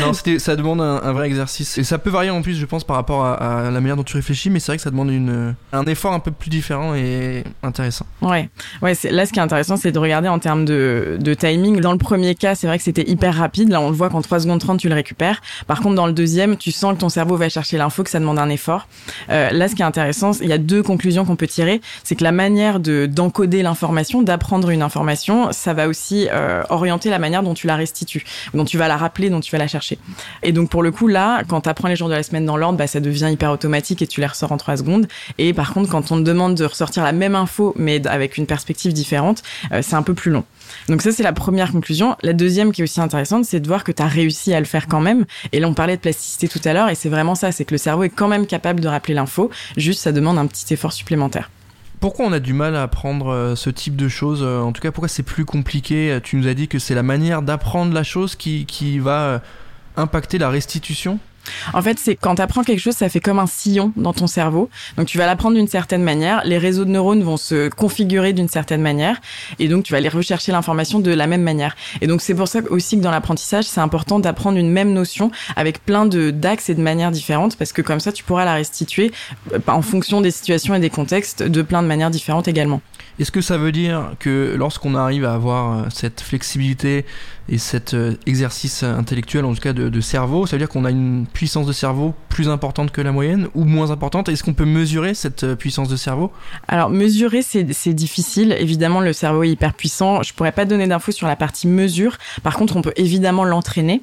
non, 0.00 0.12
ça 0.12 0.56
demande 0.56 0.81
un, 0.81 1.12
vrai 1.12 1.26
exercice. 1.26 1.79
Et 1.79 1.85
ça 1.85 1.99
peut 1.99 2.11
varier 2.11 2.31
en 2.31 2.43
plus, 2.43 2.55
je 2.55 2.67
pense, 2.67 2.85
par 2.85 2.97
rapport 2.97 3.25
à, 3.25 3.71
la 3.71 3.81
manière 3.81 3.97
dont 3.97 4.03
tu 4.03 4.17
réfléchis, 4.17 4.50
mais 4.50 4.61
c'est 4.61 4.73
vrai 4.73 4.76
que 4.76 4.82
ça 4.82 4.91
demande 4.91 5.11
une, 5.11 5.55
un 5.73 5.85
effort 5.85 6.12
un 6.12 6.21
peu 6.21 6.31
plus 6.31 6.50
différent 6.50 6.94
et 6.94 7.44
intéressant. 7.62 8.06
Ouais, 8.23 8.49
ouais 8.82 8.94
là, 9.11 9.26
ce 9.26 9.32
qui 9.32 9.38
est 9.38 9.43
intéressant, 9.43 9.76
c'est 9.76 9.93
de 9.93 9.99
regarder 9.99 10.29
en 10.29 10.38
termes 10.38 10.65
de, 10.65 11.19
timing. 11.38 11.81
Dans 11.81 11.93
le 11.93 11.99
premier 11.99 12.35
cas, 12.35 12.55
c'est 12.55 12.67
vrai 12.67 12.79
que 12.79 12.85
c'était 12.85 13.09
hyper 13.09 13.35
rapide. 13.35 13.69
Là, 13.71 13.81
on 13.81 13.91
le 13.91 13.97
voit 13.97 14.09
qu'en 14.09 14.23
3 14.23 14.41
secondes 14.41 14.61
30, 14.61 14.79
tu 14.79 14.88
le 14.88 14.94
récupères. 14.94 15.43
Par 15.67 15.81
contre, 15.81 15.97
dans 15.97 16.06
le 16.06 16.12
deuxième, 16.12 16.56
tu 16.56 16.70
sens 16.70 16.94
que 16.94 17.00
ton 17.00 17.09
cerveau 17.09 17.37
va 17.37 17.49
chercher 17.49 17.77
l'info, 17.77 18.05
que 18.05 18.11
ça 18.11 18.20
demande 18.20 18.38
un 18.38 18.49
effort. 18.49 18.87
Euh, 19.31 19.50
là, 19.50 19.69
ce 19.69 19.75
qui 19.75 19.82
est 19.82 19.87
intéressant, 19.87 20.32
il 20.41 20.49
y 20.49 20.53
a 20.53 20.59
deux 20.59 20.82
conclusions 20.82 21.25
qu'on 21.25 21.37
peut 21.37 21.47
tirer. 21.47 21.81
C'est 22.05 22.15
que 22.15 22.25
la 22.25 22.32
manière 22.32 22.81
de 22.81 23.06
d'encoder 23.06 23.62
l'information, 23.62 24.23
d'apprendre 24.23 24.70
une 24.70 24.82
information, 24.82 25.53
ça 25.53 25.75
va 25.75 25.88
aussi 25.88 26.29
euh, 26.31 26.62
orienter 26.69 27.11
la 27.11 27.19
manière 27.19 27.43
dont 27.43 27.55
tu 27.55 27.67
la 27.67 27.77
restitues, 27.77 28.25
dont 28.55 28.65
tu 28.65 28.79
vas 28.79 28.88
la 28.88 28.97
rappeler, 28.97 29.31
dont 29.31 29.41
tu 29.41 29.50
vas 29.50 29.59
la 29.59 29.64
chercher. 29.69 29.99
Et 30.43 30.53
donc 30.53 30.71
pour 30.71 30.83
le 30.83 30.91
coup 30.91 31.07
là, 31.09 31.43
quand 31.49 31.63
tu 31.63 31.69
apprends 31.69 31.89
les 31.89 31.97
jours 31.97 32.09
de 32.09 32.15
la 32.15 32.23
semaine 32.23 32.47
dans 32.47 32.57
l'ordre, 32.57 32.79
bah, 32.79 32.87
ça 32.87 33.01
devient 33.01 33.31
hyper 33.33 33.51
automatique 33.51 34.03
et 34.03 34.07
tu 34.07 34.21
les 34.21 34.27
ressors 34.27 34.53
en 34.53 34.57
trois 34.57 34.77
secondes. 34.77 35.07
Et 35.39 35.53
par 35.53 35.73
contre, 35.73 35.91
quand 35.91 36.13
on 36.13 36.19
te 36.19 36.23
demande 36.23 36.55
de 36.55 36.65
ressortir 36.65 37.03
la 37.03 37.13
même 37.13 37.35
info 37.35 37.75
mais 37.77 38.07
avec 38.07 38.37
une 38.37 38.47
perspective 38.47 38.93
différente, 38.93 39.43
euh, 39.73 39.81
c'est 39.83 39.97
un 39.97 40.03
peu 40.03 40.15
plus 40.15 40.31
long. 40.31 40.45
Donc 40.89 41.03
ça, 41.03 41.13
c'est 41.13 41.23
la 41.23 41.33
première 41.33 41.73
conclusion. 41.73 42.17
La 42.23 42.33
deuxième 42.33 42.73
qui 42.73 42.81
est 42.81 42.85
aussi 42.85 43.01
intéressante, 43.01 43.45
c'est 43.45 43.61
de 43.61 43.67
voir 43.67 43.85
que 43.85 43.93
tu 43.93 44.03
as 44.03 44.07
réussi 44.07 44.53
à 44.53 44.61
le 44.61 44.67
faire 44.67 44.87
quand 44.87 45.01
même. 45.01 45.25
Et 45.53 45.61
là, 45.61 45.69
on 45.69 45.75
parlait 45.75 45.97
de 45.97 46.01
plasticité 46.01 46.49
tout 46.49 46.61
à 46.65 46.73
l'heure, 46.73 46.89
et 46.89 46.95
c'est 46.95 47.09
vraiment 47.09 47.35
ça, 47.35 47.53
c'est 47.53 47.65
que 47.65 47.73
le 47.73 47.79
cerveau 47.79 48.05
est 48.05 48.11
quand 48.11 48.29
même 48.29 48.47
capable 48.47 48.81
de 48.81 48.89
rappeler 48.89 49.15
l'info, 49.15 49.51
juste 49.77 50.01
ça 50.01 50.13
demande 50.13 50.39
un 50.39 50.47
petit 50.47 50.73
effort 50.75 50.93
supplémentaire. 50.93 51.51
Pourquoi 52.05 52.27
on 52.27 52.33
a 52.33 52.39
du 52.39 52.53
mal 52.53 52.77
à 52.77 52.83
apprendre 52.83 53.33
euh, 53.33 53.55
ce 53.56 53.71
type 53.71 53.97
de 53.97 54.09
choses 54.09 54.43
euh, 54.43 54.61
En 54.61 54.73
tout 54.73 54.83
cas, 54.83 54.93
pourquoi 54.93 55.09
c'est 55.09 55.23
plus 55.23 55.47
compliqué 55.47 56.21
Tu 56.23 56.37
nous 56.37 56.47
as 56.47 56.53
dit 56.53 56.69
que 56.69 56.79
c'est 56.79 56.95
la 56.95 57.03
manière 57.03 57.41
d'apprendre 57.41 57.95
la 57.95 58.03
chose 58.03 58.37
qui, 58.37 58.67
qui 58.67 58.99
va 58.99 59.21
euh, 59.23 59.39
impacter 59.97 60.37
la 60.37 60.51
restitution? 60.51 61.19
En 61.73 61.82
fait, 61.82 61.99
c'est 61.99 62.17
quand 62.17 62.37
tu 62.37 62.43
apprends 62.43 62.62
quelque 62.62 62.81
chose, 62.81 62.94
ça 62.94 63.08
fait 63.08 63.20
comme 63.20 63.38
un 63.38 63.46
sillon 63.46 63.93
dans 63.96 64.12
ton 64.12 64.26
cerveau. 64.26 64.69
Donc 64.96 65.06
tu 65.06 65.19
vas 65.19 65.26
l'apprendre 65.26 65.56
d'une 65.56 65.69
certaine 65.69 66.02
manière, 66.02 66.43
les 66.44 66.58
réseaux 66.58 66.85
de 66.85 66.91
neurones 66.91 67.23
vont 67.23 67.37
se 67.37 67.69
configurer 67.69 68.32
d'une 68.32 68.49
certaine 68.49 68.82
manière 68.82 69.20
et 69.58 69.69
donc 69.69 69.85
tu 69.85 69.93
vas 69.93 69.99
aller 69.99 70.08
rechercher 70.08 70.52
l'information 70.52 71.00
de 71.00 71.11
la 71.11 71.26
même 71.26 71.43
manière. 71.43 71.76
Et 72.00 72.06
donc 72.06 72.20
c'est 72.20 72.35
pour 72.35 72.49
ça 72.49 72.61
aussi 72.70 72.96
que 72.99 73.02
dans 73.02 73.11
l'apprentissage, 73.11 73.64
c'est 73.64 73.81
important 73.81 74.19
d'apprendre 74.19 74.58
une 74.58 74.70
même 74.70 74.93
notion 74.93 75.31
avec 75.56 75.85
plein 75.85 76.06
de 76.06 76.31
d'axes 76.31 76.70
et 76.70 76.75
de 76.75 76.82
manières 76.82 77.11
différentes 77.11 77.56
parce 77.56 77.73
que 77.73 77.82
comme 77.82 78.00
ça 78.00 78.12
tu 78.12 78.25
pourras 78.25 78.44
la 78.44 78.55
restituer 78.55 79.12
euh, 79.52 79.58
en 79.67 79.82
fonction 79.82 80.20
des 80.20 80.31
situations 80.31 80.75
et 80.75 80.81
des 80.81 80.91
contextes 80.91 81.43
de 81.43 81.62
plein 81.62 81.82
de 81.82 81.88
manières 81.88 82.11
différentes 82.11 82.49
également. 82.49 82.81
Est-ce 83.20 83.31
que 83.31 83.41
ça 83.41 83.58
veut 83.58 83.70
dire 83.70 84.10
que 84.19 84.55
lorsqu'on 84.56 84.96
arrive 84.96 85.24
à 85.24 85.34
avoir 85.34 85.79
euh, 85.79 85.82
cette 85.93 86.20
flexibilité 86.20 87.05
et 87.48 87.58
cet 87.58 87.94
euh, 87.94 88.15
exercice 88.27 88.82
intellectuel, 88.82 89.44
en 89.44 89.55
tout 89.55 89.60
cas 89.60 89.72
de, 89.72 90.01
cerveau, 90.01 90.46
ça 90.46 90.56
veut 90.56 90.60
dire 90.60 90.69
qu'on 90.69 90.84
a 90.84 90.91
une 90.91 91.27
puissance 91.32 91.67
de 91.67 91.72
cerveau 91.72 92.15
plus 92.29 92.48
importante 92.48 92.91
que 92.91 93.01
la 93.01 93.13
moyenne 93.13 93.48
ou 93.55 93.65
moins 93.65 93.91
importante? 93.91 94.29
Est-ce 94.29 94.43
qu'on 94.43 94.55
peut 94.55 94.65
mesurer 94.65 95.15
cette 95.15 95.44
euh, 95.44 95.55
puissance 95.55 95.89
de 95.89 95.96
cerveau? 95.96 96.32
Alors 96.69 96.91
mesurer, 96.91 97.43
c'est 97.43 97.94
difficile. 97.94 98.56
Évidemment, 98.58 99.01
le 99.01 99.13
cerveau 99.13 99.43
est 99.43 99.51
hyper 99.51 99.74
puissant. 99.74 100.22
Je 100.22 100.32
pourrais 100.32 100.53
pas 100.53 100.65
donner 100.65 100.86
d'infos 100.86 101.13
sur 101.13 101.27
la 101.27 101.36
partie 101.36 101.69
mesure. 101.69 102.17
Par 102.43 102.56
contre, 102.56 102.77
on 102.77 102.82
peut 102.82 102.94
évidemment 102.96 103.44
l'entraîner. 103.44 104.03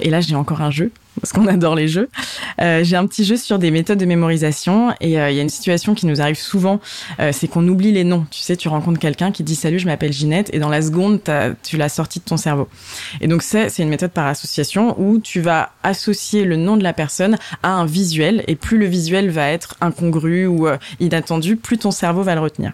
Et 0.00 0.10
là, 0.10 0.20
j'ai 0.20 0.34
encore 0.34 0.60
un 0.60 0.70
jeu 0.70 0.92
parce 1.20 1.32
qu'on 1.32 1.46
adore 1.46 1.74
les 1.74 1.88
jeux. 1.88 2.08
Euh, 2.60 2.84
j'ai 2.84 2.96
un 2.96 3.06
petit 3.06 3.24
jeu 3.24 3.36
sur 3.36 3.58
des 3.58 3.70
méthodes 3.70 3.98
de 3.98 4.04
mémorisation 4.04 4.92
et 5.00 5.20
euh, 5.20 5.30
il 5.30 5.36
y 5.36 5.38
a 5.38 5.42
une 5.42 5.48
situation 5.48 5.94
qui 5.94 6.06
nous 6.06 6.20
arrive 6.20 6.38
souvent, 6.38 6.80
euh, 7.20 7.30
c'est 7.32 7.48
qu'on 7.48 7.66
oublie 7.68 7.92
les 7.92 8.04
noms. 8.04 8.26
Tu 8.30 8.40
sais, 8.40 8.56
tu 8.56 8.68
rencontres 8.68 8.98
quelqu'un 8.98 9.32
qui 9.32 9.42
dit 9.42 9.54
salut, 9.54 9.78
je 9.78 9.86
m'appelle 9.86 10.12
Ginette 10.12 10.52
et 10.52 10.58
dans 10.58 10.68
la 10.68 10.82
seconde, 10.82 11.20
tu 11.62 11.76
l'as 11.76 11.88
sorti 11.88 12.20
de 12.20 12.24
ton 12.24 12.36
cerveau. 12.36 12.68
Et 13.20 13.28
donc 13.28 13.42
c'est 13.42 13.78
une 13.78 13.88
méthode 13.88 14.12
par 14.12 14.26
association 14.26 14.94
où 15.00 15.18
tu 15.18 15.40
vas 15.40 15.70
associer 15.82 16.44
le 16.44 16.56
nom 16.56 16.76
de 16.76 16.82
la 16.82 16.92
personne 16.92 17.36
à 17.62 17.70
un 17.70 17.86
visuel 17.86 18.44
et 18.46 18.56
plus 18.56 18.78
le 18.78 18.86
visuel 18.86 19.30
va 19.30 19.48
être 19.50 19.76
incongru 19.80 20.46
ou 20.46 20.68
inattendu, 21.00 21.56
plus 21.56 21.78
ton 21.78 21.90
cerveau 21.90 22.22
va 22.22 22.34
le 22.34 22.40
retenir. 22.40 22.72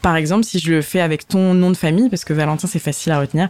Par 0.00 0.16
exemple, 0.16 0.44
si 0.44 0.58
je 0.58 0.70
le 0.70 0.82
fais 0.82 1.00
avec 1.00 1.26
ton 1.28 1.54
nom 1.54 1.70
de 1.70 1.76
famille, 1.76 2.08
parce 2.08 2.24
que 2.24 2.32
Valentin 2.32 2.66
c'est 2.66 2.78
facile 2.78 3.12
à 3.12 3.20
retenir, 3.20 3.48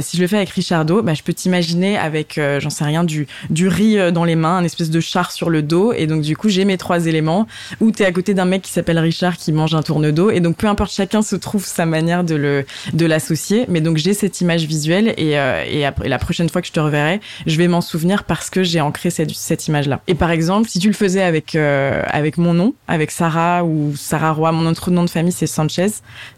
si 0.00 0.16
je 0.16 0.22
le 0.22 0.28
fais 0.28 0.36
avec 0.36 0.50
Richardo, 0.50 1.02
bah, 1.02 1.14
je 1.14 1.22
peux 1.22 1.32
t'imaginer 1.32 1.96
avec, 1.96 2.40
j'en 2.58 2.70
sais 2.70 2.84
rien, 2.84 3.04
du 3.04 3.26
du 3.54 3.68
riz 3.68 3.98
euh, 3.98 4.10
dans 4.10 4.24
les 4.24 4.36
mains, 4.36 4.58
un 4.58 4.64
espèce 4.64 4.90
de 4.90 5.00
char 5.00 5.32
sur 5.32 5.48
le 5.48 5.62
dos. 5.62 5.92
Et 5.94 6.06
donc, 6.06 6.20
du 6.20 6.36
coup, 6.36 6.48
j'ai 6.48 6.64
mes 6.64 6.76
trois 6.76 7.06
éléments. 7.06 7.46
Ou 7.80 7.90
t'es 7.90 8.04
à 8.04 8.12
côté 8.12 8.34
d'un 8.34 8.44
mec 8.44 8.62
qui 8.62 8.70
s'appelle 8.70 8.98
Richard 8.98 9.36
qui 9.36 9.52
mange 9.52 9.74
un 9.74 9.82
tourne 9.82 10.10
dos. 10.10 10.30
Et 10.30 10.40
donc, 10.40 10.56
peu 10.56 10.66
importe, 10.66 10.92
chacun 10.92 11.22
se 11.22 11.36
trouve 11.36 11.64
sa 11.64 11.86
manière 11.86 12.24
de 12.24 12.34
le, 12.34 12.66
de 12.92 13.06
l'associer. 13.06 13.64
Mais 13.68 13.80
donc, 13.80 13.96
j'ai 13.96 14.12
cette 14.12 14.40
image 14.40 14.64
visuelle 14.64 15.14
et, 15.16 15.38
euh, 15.38 15.64
et 15.66 15.86
après, 15.86 16.08
la 16.08 16.18
prochaine 16.18 16.48
fois 16.48 16.60
que 16.60 16.66
je 16.66 16.72
te 16.72 16.80
reverrai, 16.80 17.20
je 17.46 17.56
vais 17.56 17.68
m'en 17.68 17.80
souvenir 17.80 18.24
parce 18.24 18.50
que 18.50 18.62
j'ai 18.62 18.80
ancré 18.80 19.10
cette, 19.10 19.30
cette 19.30 19.66
image-là. 19.68 20.00
Et 20.08 20.14
par 20.14 20.30
exemple, 20.30 20.68
si 20.68 20.78
tu 20.78 20.88
le 20.88 20.94
faisais 20.94 21.22
avec, 21.22 21.54
euh, 21.54 22.02
avec 22.06 22.36
mon 22.36 22.52
nom, 22.52 22.74
avec 22.88 23.10
Sarah 23.10 23.64
ou 23.64 23.94
Sarah 23.96 24.32
Roy, 24.32 24.52
mon 24.52 24.66
autre 24.66 24.90
nom 24.90 25.04
de 25.04 25.10
famille, 25.10 25.32
c'est 25.32 25.46
Sanchez. 25.46 25.86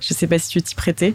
Je 0.00 0.14
sais 0.14 0.26
pas 0.26 0.38
si 0.38 0.50
tu 0.50 0.62
t'y 0.62 0.74
prêtais. 0.74 1.14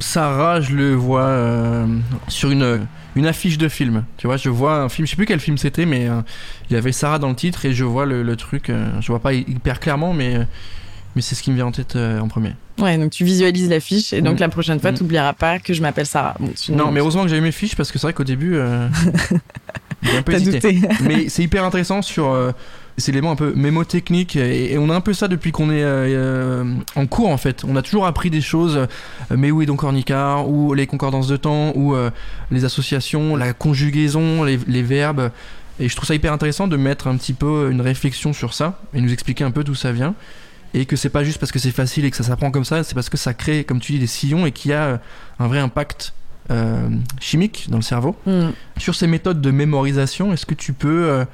Sarah, 0.00 0.60
je 0.60 0.74
le 0.74 0.94
vois 0.94 1.86
sur 2.28 2.50
une 2.50 2.86
une 3.16 3.26
affiche 3.26 3.58
de 3.58 3.68
film. 3.68 4.04
Tu 4.16 4.26
vois, 4.26 4.36
je 4.36 4.48
vois 4.48 4.82
un 4.82 4.88
film, 4.88 5.06
je 5.06 5.10
sais 5.10 5.16
plus 5.16 5.26
quel 5.26 5.40
film 5.40 5.58
c'était, 5.58 5.86
mais 5.86 6.08
euh, 6.08 6.20
il 6.68 6.74
y 6.74 6.76
avait 6.76 6.92
Sarah 6.92 7.18
dans 7.18 7.28
le 7.28 7.34
titre 7.34 7.64
et 7.64 7.72
je 7.72 7.84
vois 7.84 8.06
le, 8.06 8.36
truc. 8.36 8.70
Euh, 8.70 8.88
je 9.00 9.06
vois 9.08 9.20
pas 9.20 9.32
hyper 9.32 9.80
clairement, 9.80 10.12
mais 10.12 10.36
euh, 10.36 10.44
mais 11.16 11.22
c'est 11.22 11.34
ce 11.34 11.42
qui 11.42 11.50
me 11.50 11.56
vient 11.56 11.66
en 11.66 11.72
tête 11.72 11.96
en 11.96 12.28
premier. 12.28 12.52
Ouais, 12.78 12.96
donc 12.96 13.10
tu 13.10 13.24
visualises 13.24 13.68
la 13.68 13.80
fiche 13.80 14.12
et 14.12 14.22
donc 14.22 14.36
mm. 14.36 14.40
la 14.40 14.48
prochaine 14.48 14.80
fois, 14.80 14.92
mm. 14.92 14.94
tu 14.94 15.02
n'oublieras 15.02 15.32
pas 15.32 15.58
que 15.58 15.74
je 15.74 15.82
m'appelle 15.82 16.06
Sarah. 16.06 16.36
non, 16.68 16.92
mais 16.92 17.00
heureusement 17.00 17.22
que 17.22 17.28
j'avais 17.28 17.40
mes 17.40 17.52
fiches 17.52 17.74
parce 17.74 17.90
que 17.90 17.98
c'est 17.98 18.06
vrai 18.06 18.12
qu'au 18.12 18.24
début, 18.24 18.56
j'ai 20.02 20.16
un 20.16 20.22
peu 20.22 20.32
hésité. 20.32 20.80
mais 21.02 21.28
c'est 21.28 21.42
hyper 21.42 21.64
intéressant 21.64 22.00
sur 22.00 22.32
ces 22.96 23.10
éléments 23.10 23.32
un 23.32 23.36
peu 23.36 23.52
mémotechniques 23.54 24.36
et, 24.36 24.72
et, 24.72 24.78
on 24.78 24.90
a 24.90 24.94
un 24.94 25.00
peu 25.00 25.12
ça 25.12 25.28
depuis 25.28 25.52
qu'on 25.52 25.70
est 25.70 25.82
euh, 25.82 26.64
en 26.96 27.06
cours 27.06 27.28
en 27.28 27.36
fait. 27.36 27.64
On 27.66 27.76
a 27.76 27.82
toujours 27.82 28.06
appris 28.06 28.30
des 28.30 28.40
choses, 28.40 28.76
euh, 28.76 28.86
mais 29.36 29.50
où 29.50 29.62
est 29.62 29.66
donc 29.66 29.82
Ornicard, 29.82 30.48
ou 30.48 30.74
les 30.74 30.86
concordances 30.86 31.28
de 31.28 31.36
temps, 31.36 31.72
ou 31.74 31.94
euh, 31.94 32.10
les 32.50 32.64
associations, 32.64 33.36
la 33.36 33.52
conjugaison, 33.52 34.44
les, 34.44 34.58
les, 34.66 34.82
verbes. 34.82 35.30
Et 35.78 35.88
je 35.88 35.96
trouve 35.96 36.06
ça 36.06 36.14
hyper 36.14 36.32
intéressant 36.32 36.68
de 36.68 36.76
mettre 36.76 37.06
un 37.06 37.16
petit 37.16 37.32
peu 37.32 37.70
une 37.70 37.80
réflexion 37.80 38.32
sur 38.32 38.54
ça 38.54 38.80
et 38.94 39.00
nous 39.00 39.12
expliquer 39.12 39.44
un 39.44 39.50
peu 39.50 39.64
d'où 39.64 39.74
ça 39.74 39.92
vient. 39.92 40.14
Et 40.72 40.84
que 40.84 40.94
c'est 40.94 41.08
pas 41.08 41.24
juste 41.24 41.38
parce 41.38 41.50
que 41.50 41.58
c'est 41.58 41.72
facile 41.72 42.04
et 42.04 42.10
que 42.10 42.16
ça 42.16 42.22
s'apprend 42.22 42.50
comme 42.50 42.64
ça, 42.64 42.84
c'est 42.84 42.94
parce 42.94 43.08
que 43.08 43.16
ça 43.16 43.34
crée, 43.34 43.64
comme 43.64 43.80
tu 43.80 43.92
dis, 43.92 43.98
des 43.98 44.06
sillons 44.06 44.46
et 44.46 44.52
qu'il 44.52 44.70
y 44.70 44.74
a 44.74 45.00
un 45.38 45.48
vrai 45.48 45.58
impact 45.58 46.12
chimique 47.20 47.68
dans 47.70 47.76
le 47.76 47.82
cerveau. 47.82 48.16
Mm. 48.26 48.48
Sur 48.76 48.96
ces 48.96 49.06
méthodes 49.06 49.40
de 49.40 49.50
mémorisation, 49.52 50.32
est-ce 50.32 50.46
que 50.46 50.54
tu 50.54 50.72
peux 50.72 51.24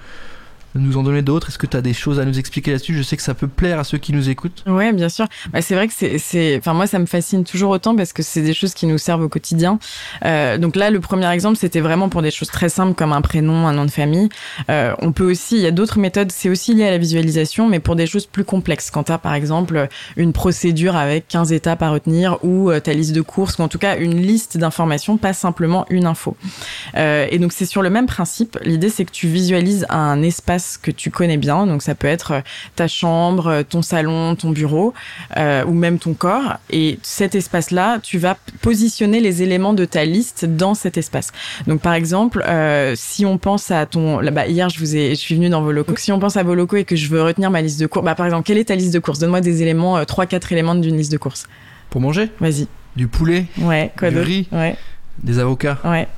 nous 0.76 0.97
en 0.97 1.02
donner 1.02 1.23
d'autres? 1.23 1.49
Est-ce 1.49 1.59
que 1.59 1.66
tu 1.66 1.76
as 1.76 1.83
des 1.83 1.95
choses 1.95 2.21
à 2.21 2.25
nous 2.25 2.38
expliquer 2.38 2.73
là-dessus? 2.73 2.95
Je 2.95 3.02
sais 3.02 3.16
que 3.16 3.23
ça 3.23 3.35
peut 3.35 3.49
plaire 3.49 3.78
à 3.78 3.85
ceux 3.85 3.99
qui 3.99 4.12
nous 4.12 4.28
écoutent. 4.28 4.64
Ouais, 4.66 4.92
bien 4.92 5.09
sûr. 5.09 5.26
Bah, 5.52 5.62
c'est 5.62 5.75
vrai 5.75 5.88
que 5.88 5.95
c'est, 5.95 6.56
enfin 6.59 6.75
moi 6.75 6.87
ça 6.87 6.99
me 6.99 7.06
fascine 7.06 7.45
toujours 7.45 7.71
autant 7.71 7.95
parce 7.97 8.12
que 8.12 8.23
c'est 8.23 8.42
des 8.42 8.54
choses 8.54 8.75
qui 8.75 8.87
nous 8.87 8.99
servent 8.99 9.23
au 9.23 9.28
quotidien. 9.28 9.78
Euh, 10.25 10.59
donc 10.59 10.76
là, 10.76 10.90
le 10.90 11.00
premier 11.00 11.30
exemple, 11.30 11.56
c'était 11.56 11.80
vraiment 11.80 12.09
pour 12.09 12.23
des 12.23 12.30
choses 12.30 12.49
très 12.49 12.68
simples 12.68 12.95
comme 12.95 13.12
un 13.12 13.21
prénom, 13.21 13.66
un 13.66 13.73
nom 13.73 13.85
de 13.85 13.90
famille. 13.90 14.28
Euh, 14.71 14.95
on 15.00 15.12
peut 15.12 15.28
aussi, 15.30 15.56
il 15.56 15.62
y 15.62 15.66
a 15.66 15.71
d'autres 15.71 15.99
méthodes. 15.99 16.33
C'est 16.33 16.49
aussi 16.49 16.75
lié 16.75 16.87
à 16.87 16.90
la 16.90 16.99
visualisation, 16.99 17.68
mais 17.68 17.80
pour 17.80 17.97
des 17.97 18.06
choses 18.06 18.26
plus 18.26 18.45
complexes. 18.45 18.90
Quand 18.90 19.04
tu 19.04 19.12
as 19.12 19.18
par 19.18 19.35
exemple 19.35 19.88
une 20.16 20.33
procédure 20.33 20.97
avec 20.97 21.28
15 21.28 21.52
étapes 21.52 21.83
à 21.83 21.90
retenir 21.90 22.38
ou 22.42 22.71
euh, 22.71 22.80
ta 22.80 22.92
liste 22.92 23.12
de 23.12 23.23
courses, 23.23 23.59
ou 23.59 23.62
en 23.62 23.68
tout 23.68 23.78
cas 23.78 23.97
une 23.97 24.21
liste 24.21 24.56
d'informations, 24.56 25.16
pas 25.16 25.33
simplement 25.33 25.87
une 25.90 26.06
info. 26.06 26.37
Et 26.97 27.38
donc 27.38 27.52
c'est 27.52 27.66
sur 27.66 27.83
le 27.83 27.90
même 27.90 28.06
principe. 28.06 28.59
L'idée 28.62 28.88
c'est 28.88 29.04
que 29.04 29.11
tu 29.11 29.26
visualises 29.26 29.87
un 29.90 30.23
espace 30.23 30.65
que 30.82 30.90
tu 30.90 31.11
connais 31.11 31.37
bien. 31.37 31.66
Donc 31.66 31.82
ça 31.82 31.94
peut 31.94 32.06
être 32.06 32.32
euh, 32.32 32.40
ta 32.75 32.88
chambre, 32.88 33.46
euh, 33.46 33.62
ton 33.62 33.82
salon, 33.82 34.35
ton 34.37 34.50
bureau 34.50 34.94
euh, 35.37 35.64
ou 35.64 35.73
même 35.73 35.99
ton 35.99 36.14
corps. 36.14 36.58
Et 36.70 36.99
cet 37.02 37.35
espace-là, 37.35 37.99
tu 38.02 38.18
vas 38.18 38.37
positionner 38.61 39.20
les 39.20 39.42
éléments 39.42 39.73
de 39.73 39.85
ta 39.85 40.04
liste 40.04 40.44
dans 40.44 40.75
cet 40.75 40.99
espace. 40.99 41.32
Donc 41.66 41.80
par 41.80 41.94
exemple, 41.94 42.44
si 42.94 43.25
on 43.25 43.38
pense 43.38 43.70
à 43.70 43.87
ton, 43.87 44.18
là, 44.20 44.30
bah, 44.30 44.46
hier 44.46 44.68
je 44.68 44.78
vous 44.78 44.96
ai, 44.96 45.11
je 45.11 45.20
suis 45.20 45.35
venue 45.35 45.49
dans 45.49 45.62
vos 45.62 45.73
locaux. 45.73 45.94
Si 45.96 46.12
on 46.12 46.18
pense 46.18 46.37
à 46.37 46.42
vos 46.42 46.54
locaux 46.54 46.76
et 46.76 46.85
que 46.85 46.96
je 46.96 47.08
veux 47.08 47.23
retenir 47.23 47.50
ma 47.50 47.62
liste 47.62 47.80
de 47.80 47.87
courses, 47.87 48.04
bah 48.04 48.14
par 48.14 48.26
exemple, 48.26 48.44
quelle 48.44 48.58
est 48.58 48.64
ta 48.64 48.75
liste 48.75 48.92
de 48.92 48.99
courses? 48.99 49.18
Donne-moi 49.18 49.40
des 49.40 49.62
éléments, 49.62 50.04
trois, 50.04 50.26
quatre 50.26 50.52
éléments 50.52 50.75
d'une 50.75 50.96
liste 50.96 51.12
de 51.12 51.18
courses. 51.18 51.46
Pour 51.90 52.00
manger? 52.00 52.30
Vas-y. 52.40 52.66
Du 52.96 53.08
poulet? 53.08 53.46
Ouais. 53.58 53.92
Quoi 53.99 54.11
du 54.11 54.18
riz? 54.18 54.49
Ouais. 54.52 54.76
Des 55.23 55.38
avocats? 55.38 55.78
Ouais. 55.85 56.08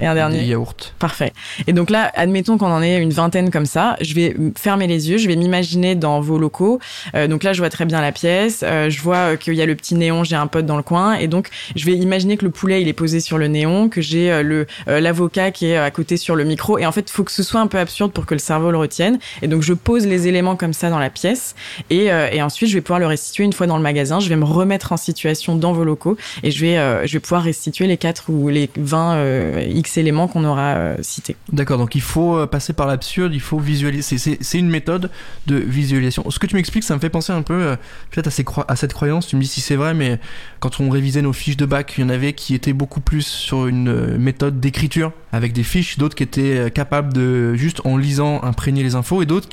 Et 0.00 0.06
un 0.06 0.14
dernier. 0.14 0.40
Des 0.40 0.46
yaourts. 0.46 0.74
Parfait. 0.98 1.32
Et 1.66 1.72
donc 1.72 1.90
là, 1.90 2.10
admettons 2.14 2.56
qu'on 2.56 2.70
en 2.70 2.82
ait 2.82 2.98
une 2.98 3.12
vingtaine 3.12 3.50
comme 3.50 3.66
ça. 3.66 3.96
Je 4.00 4.14
vais 4.14 4.36
fermer 4.56 4.86
les 4.86 5.10
yeux, 5.10 5.18
je 5.18 5.26
vais 5.26 5.36
m'imaginer 5.36 5.94
dans 5.94 6.20
vos 6.20 6.38
locaux. 6.38 6.78
Euh, 7.14 7.26
donc 7.26 7.42
là, 7.42 7.52
je 7.52 7.58
vois 7.58 7.70
très 7.70 7.84
bien 7.84 8.00
la 8.00 8.12
pièce. 8.12 8.62
Euh, 8.62 8.90
je 8.90 9.00
vois 9.00 9.16
euh, 9.16 9.36
qu'il 9.36 9.54
y 9.54 9.62
a 9.62 9.66
le 9.66 9.74
petit 9.74 9.94
néon, 9.94 10.22
j'ai 10.22 10.36
un 10.36 10.46
pote 10.46 10.66
dans 10.66 10.76
le 10.76 10.82
coin. 10.82 11.14
Et 11.14 11.26
donc, 11.26 11.48
je 11.74 11.84
vais 11.84 11.94
imaginer 11.94 12.36
que 12.36 12.44
le 12.44 12.50
poulet, 12.50 12.80
il 12.80 12.88
est 12.88 12.92
posé 12.92 13.20
sur 13.20 13.38
le 13.38 13.48
néon, 13.48 13.88
que 13.88 14.00
j'ai 14.00 14.30
euh, 14.30 14.42
le 14.42 14.66
l'avocat 14.86 15.50
qui 15.50 15.66
est 15.66 15.76
à 15.76 15.90
côté 15.90 16.16
sur 16.16 16.36
le 16.36 16.44
micro. 16.44 16.78
Et 16.78 16.86
en 16.86 16.92
fait, 16.92 17.08
il 17.08 17.12
faut 17.12 17.24
que 17.24 17.32
ce 17.32 17.42
soit 17.42 17.60
un 17.60 17.66
peu 17.66 17.78
absurde 17.78 18.12
pour 18.12 18.26
que 18.26 18.34
le 18.34 18.40
cerveau 18.40 18.70
le 18.70 18.78
retienne. 18.78 19.18
Et 19.42 19.48
donc, 19.48 19.62
je 19.62 19.72
pose 19.72 20.06
les 20.06 20.28
éléments 20.28 20.56
comme 20.56 20.72
ça 20.72 20.90
dans 20.90 20.98
la 20.98 21.10
pièce. 21.10 21.54
Et, 21.90 22.06
et 22.06 22.42
ensuite, 22.42 22.68
je 22.68 22.74
vais 22.74 22.80
pouvoir 22.80 23.00
le 23.00 23.06
restituer 23.06 23.44
une 23.44 23.52
fois 23.52 23.66
dans 23.66 23.76
le 23.76 23.82
magasin. 23.82 24.20
Je 24.20 24.28
vais 24.28 24.36
me 24.36 24.44
remettre 24.44 24.92
en 24.92 24.96
situation 24.96 25.56
dans 25.56 25.72
vos 25.72 25.84
locaux. 25.84 26.16
Et 26.42 26.50
je 26.50 26.60
vais, 26.60 27.06
je 27.06 27.12
vais 27.12 27.20
pouvoir 27.20 27.42
restituer 27.42 27.86
les 27.86 27.96
4 27.96 28.30
ou 28.30 28.48
les 28.48 28.70
20 28.76 29.62
X 29.68 29.87
éléments 29.96 30.28
qu'on 30.28 30.44
aura 30.44 30.74
euh, 30.74 30.96
cités. 31.00 31.36
D'accord, 31.52 31.78
donc 31.78 31.94
il 31.94 32.00
faut 32.00 32.36
euh, 32.36 32.46
passer 32.46 32.72
par 32.72 32.86
l'absurde, 32.86 33.32
il 33.34 33.40
faut 33.40 33.58
visualiser. 33.58 34.18
C'est 34.18 34.58
une 34.58 34.68
méthode 34.68 35.10
de 35.46 35.56
visualisation. 35.56 36.28
Ce 36.30 36.38
que 36.38 36.46
tu 36.46 36.54
m'expliques, 36.56 36.84
ça 36.84 36.94
me 36.94 37.00
fait 37.00 37.10
penser 37.10 37.32
un 37.32 37.42
peu 37.42 37.54
euh, 37.54 37.76
peut-être 38.10 38.28
à, 38.28 38.72
à, 38.72 38.76
cette 38.76 38.92
croyance. 38.92 39.26
Tu 39.26 39.36
me 39.36 39.40
dis 39.40 39.48
si 39.48 39.60
c'est 39.60 39.76
vrai, 39.76 39.94
mais 39.94 40.20
quand 40.60 40.80
on 40.80 40.90
révisait 40.90 41.22
nos 41.22 41.32
fiches 41.32 41.56
de 41.56 41.66
bac, 41.66 41.94
il 41.96 42.02
y 42.02 42.04
en 42.04 42.08
avait 42.08 42.32
qui 42.32 42.54
étaient 42.54 42.72
beaucoup 42.72 43.00
plus 43.00 43.26
sur 43.26 43.66
une 43.66 44.16
méthode 44.18 44.60
d'écriture 44.60 45.12
avec 45.32 45.52
des 45.52 45.62
fiches, 45.62 45.98
d'autres 45.98 46.14
qui 46.14 46.22
étaient 46.22 46.70
capables 46.70 47.12
de 47.12 47.54
juste 47.54 47.82
en 47.84 47.96
lisant 47.96 48.42
imprégner 48.42 48.82
les 48.82 48.94
infos 48.94 49.20
et 49.20 49.26
d'autres 49.26 49.48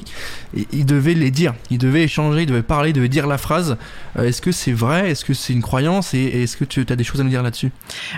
ils 0.71 0.85
devaient 0.85 1.13
les 1.13 1.31
dire, 1.31 1.53
ils 1.69 1.77
devaient 1.77 2.03
échanger, 2.03 2.43
ils 2.43 2.45
devaient 2.45 2.63
parler, 2.63 2.91
ils 2.91 2.93
devaient 2.93 3.09
dire 3.09 3.27
la 3.27 3.37
phrase. 3.37 3.77
est-ce 4.17 4.41
que 4.41 4.51
c'est 4.51 4.71
vrai? 4.71 5.11
Est-ce 5.11 5.25
que 5.25 5.33
c'est 5.33 5.53
une 5.53 5.61
croyance? 5.61 6.13
Et, 6.13 6.43
est-ce 6.43 6.57
que 6.57 6.65
tu 6.65 6.85
as 6.87 6.95
des 6.95 7.03
choses 7.03 7.21
à 7.21 7.23
nous 7.23 7.29
dire 7.29 7.43
là-dessus? 7.43 7.71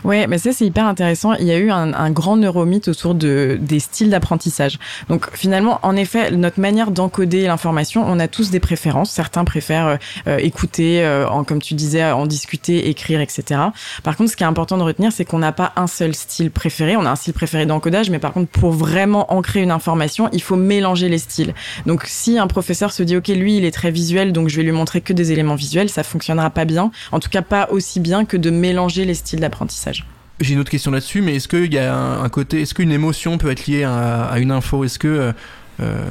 Ouais, 0.03 0.27
mais 0.27 0.37
ça 0.37 0.53
c'est 0.53 0.65
hyper 0.65 0.85
intéressant. 0.85 1.33
Il 1.33 1.45
y 1.45 1.51
a 1.51 1.57
eu 1.57 1.71
un, 1.71 1.93
un 1.93 2.06
grand 2.11 2.37
neuromythe 2.37 2.87
autour 2.87 3.15
de, 3.15 3.57
des 3.59 3.79
styles 3.79 4.09
d'apprentissage. 4.09 4.79
Donc 5.09 5.29
finalement, 5.33 5.79
en 5.83 5.95
effet, 5.95 6.31
notre 6.31 6.59
manière 6.59 6.91
d'encoder 6.91 7.43
l'information, 7.43 8.03
on 8.07 8.19
a 8.19 8.27
tous 8.27 8.49
des 8.49 8.59
préférences. 8.59 9.11
Certains 9.11 9.45
préfèrent 9.45 9.97
euh, 10.27 10.37
écouter, 10.37 11.03
euh, 11.03 11.25
comme 11.43 11.61
tu 11.61 11.73
disais, 11.73 12.03
en 12.03 12.25
discuter, 12.25 12.89
écrire, 12.89 13.21
etc. 13.21 13.61
Par 14.03 14.17
contre, 14.17 14.31
ce 14.31 14.35
qui 14.35 14.43
est 14.43 14.47
important 14.47 14.77
de 14.77 14.83
retenir, 14.83 15.11
c'est 15.11 15.25
qu'on 15.25 15.39
n'a 15.39 15.51
pas 15.51 15.73
un 15.75 15.87
seul 15.87 16.15
style 16.15 16.51
préféré. 16.51 16.97
On 16.97 17.05
a 17.05 17.11
un 17.11 17.15
style 17.15 17.33
préféré 17.33 17.65
d'encodage, 17.65 18.09
mais 18.09 18.19
par 18.19 18.33
contre, 18.33 18.51
pour 18.51 18.71
vraiment 18.71 19.33
ancrer 19.33 19.61
une 19.61 19.71
information, 19.71 20.29
il 20.33 20.41
faut 20.41 20.55
mélanger 20.55 21.09
les 21.09 21.17
styles. 21.17 21.53
Donc 21.85 22.03
si 22.05 22.37
un 22.39 22.47
professeur 22.47 22.91
se 22.91 23.03
dit, 23.03 23.17
OK, 23.17 23.27
lui, 23.27 23.57
il 23.57 23.65
est 23.65 23.71
très 23.71 23.91
visuel, 23.91 24.33
donc 24.33 24.49
je 24.49 24.57
vais 24.57 24.63
lui 24.63 24.71
montrer 24.71 25.01
que 25.01 25.13
des 25.13 25.31
éléments 25.31 25.55
visuels, 25.55 25.89
ça 25.89 26.03
fonctionnera 26.03 26.49
pas 26.49 26.65
bien. 26.65 26.91
En 27.11 27.19
tout 27.19 27.29
cas, 27.29 27.41
pas 27.41 27.67
aussi 27.71 27.99
bien 27.99 28.25
que 28.25 28.37
de 28.37 28.49
mélanger 28.49 29.05
les 29.05 29.13
styles 29.13 29.39
d'apprentissage. 29.39 30.05
J'ai 30.39 30.53
une 30.53 30.59
autre 30.59 30.69
question 30.69 30.91
là-dessus, 30.91 31.21
mais 31.21 31.35
est-ce 31.35 31.47
qu'il 31.47 31.73
y 31.73 31.79
a 31.79 31.95
un, 31.95 32.29
côté, 32.29 32.61
est-ce 32.61 32.75
qu'une 32.75 32.91
émotion 32.91 33.39
peut 33.39 33.49
être 33.49 33.65
liée 33.65 33.83
à, 33.83 34.37
une 34.37 34.51
info? 34.51 34.83
Est-ce 34.83 34.99
que 34.99 35.07
euh, 35.07 35.31
euh, 35.79 36.05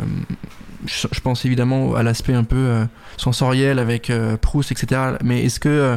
je, 0.85 1.21
pense 1.21 1.45
évidemment 1.45 1.95
à 1.95 2.03
l'aspect 2.03 2.35
un 2.35 2.43
peu 2.43 2.57
euh, 2.57 2.85
sensoriel 3.19 3.79
avec 3.79 4.11
Proust, 4.41 4.73
etc. 4.73 5.01
Mais 5.23 5.45
est-ce 5.45 5.61
que 5.61 5.97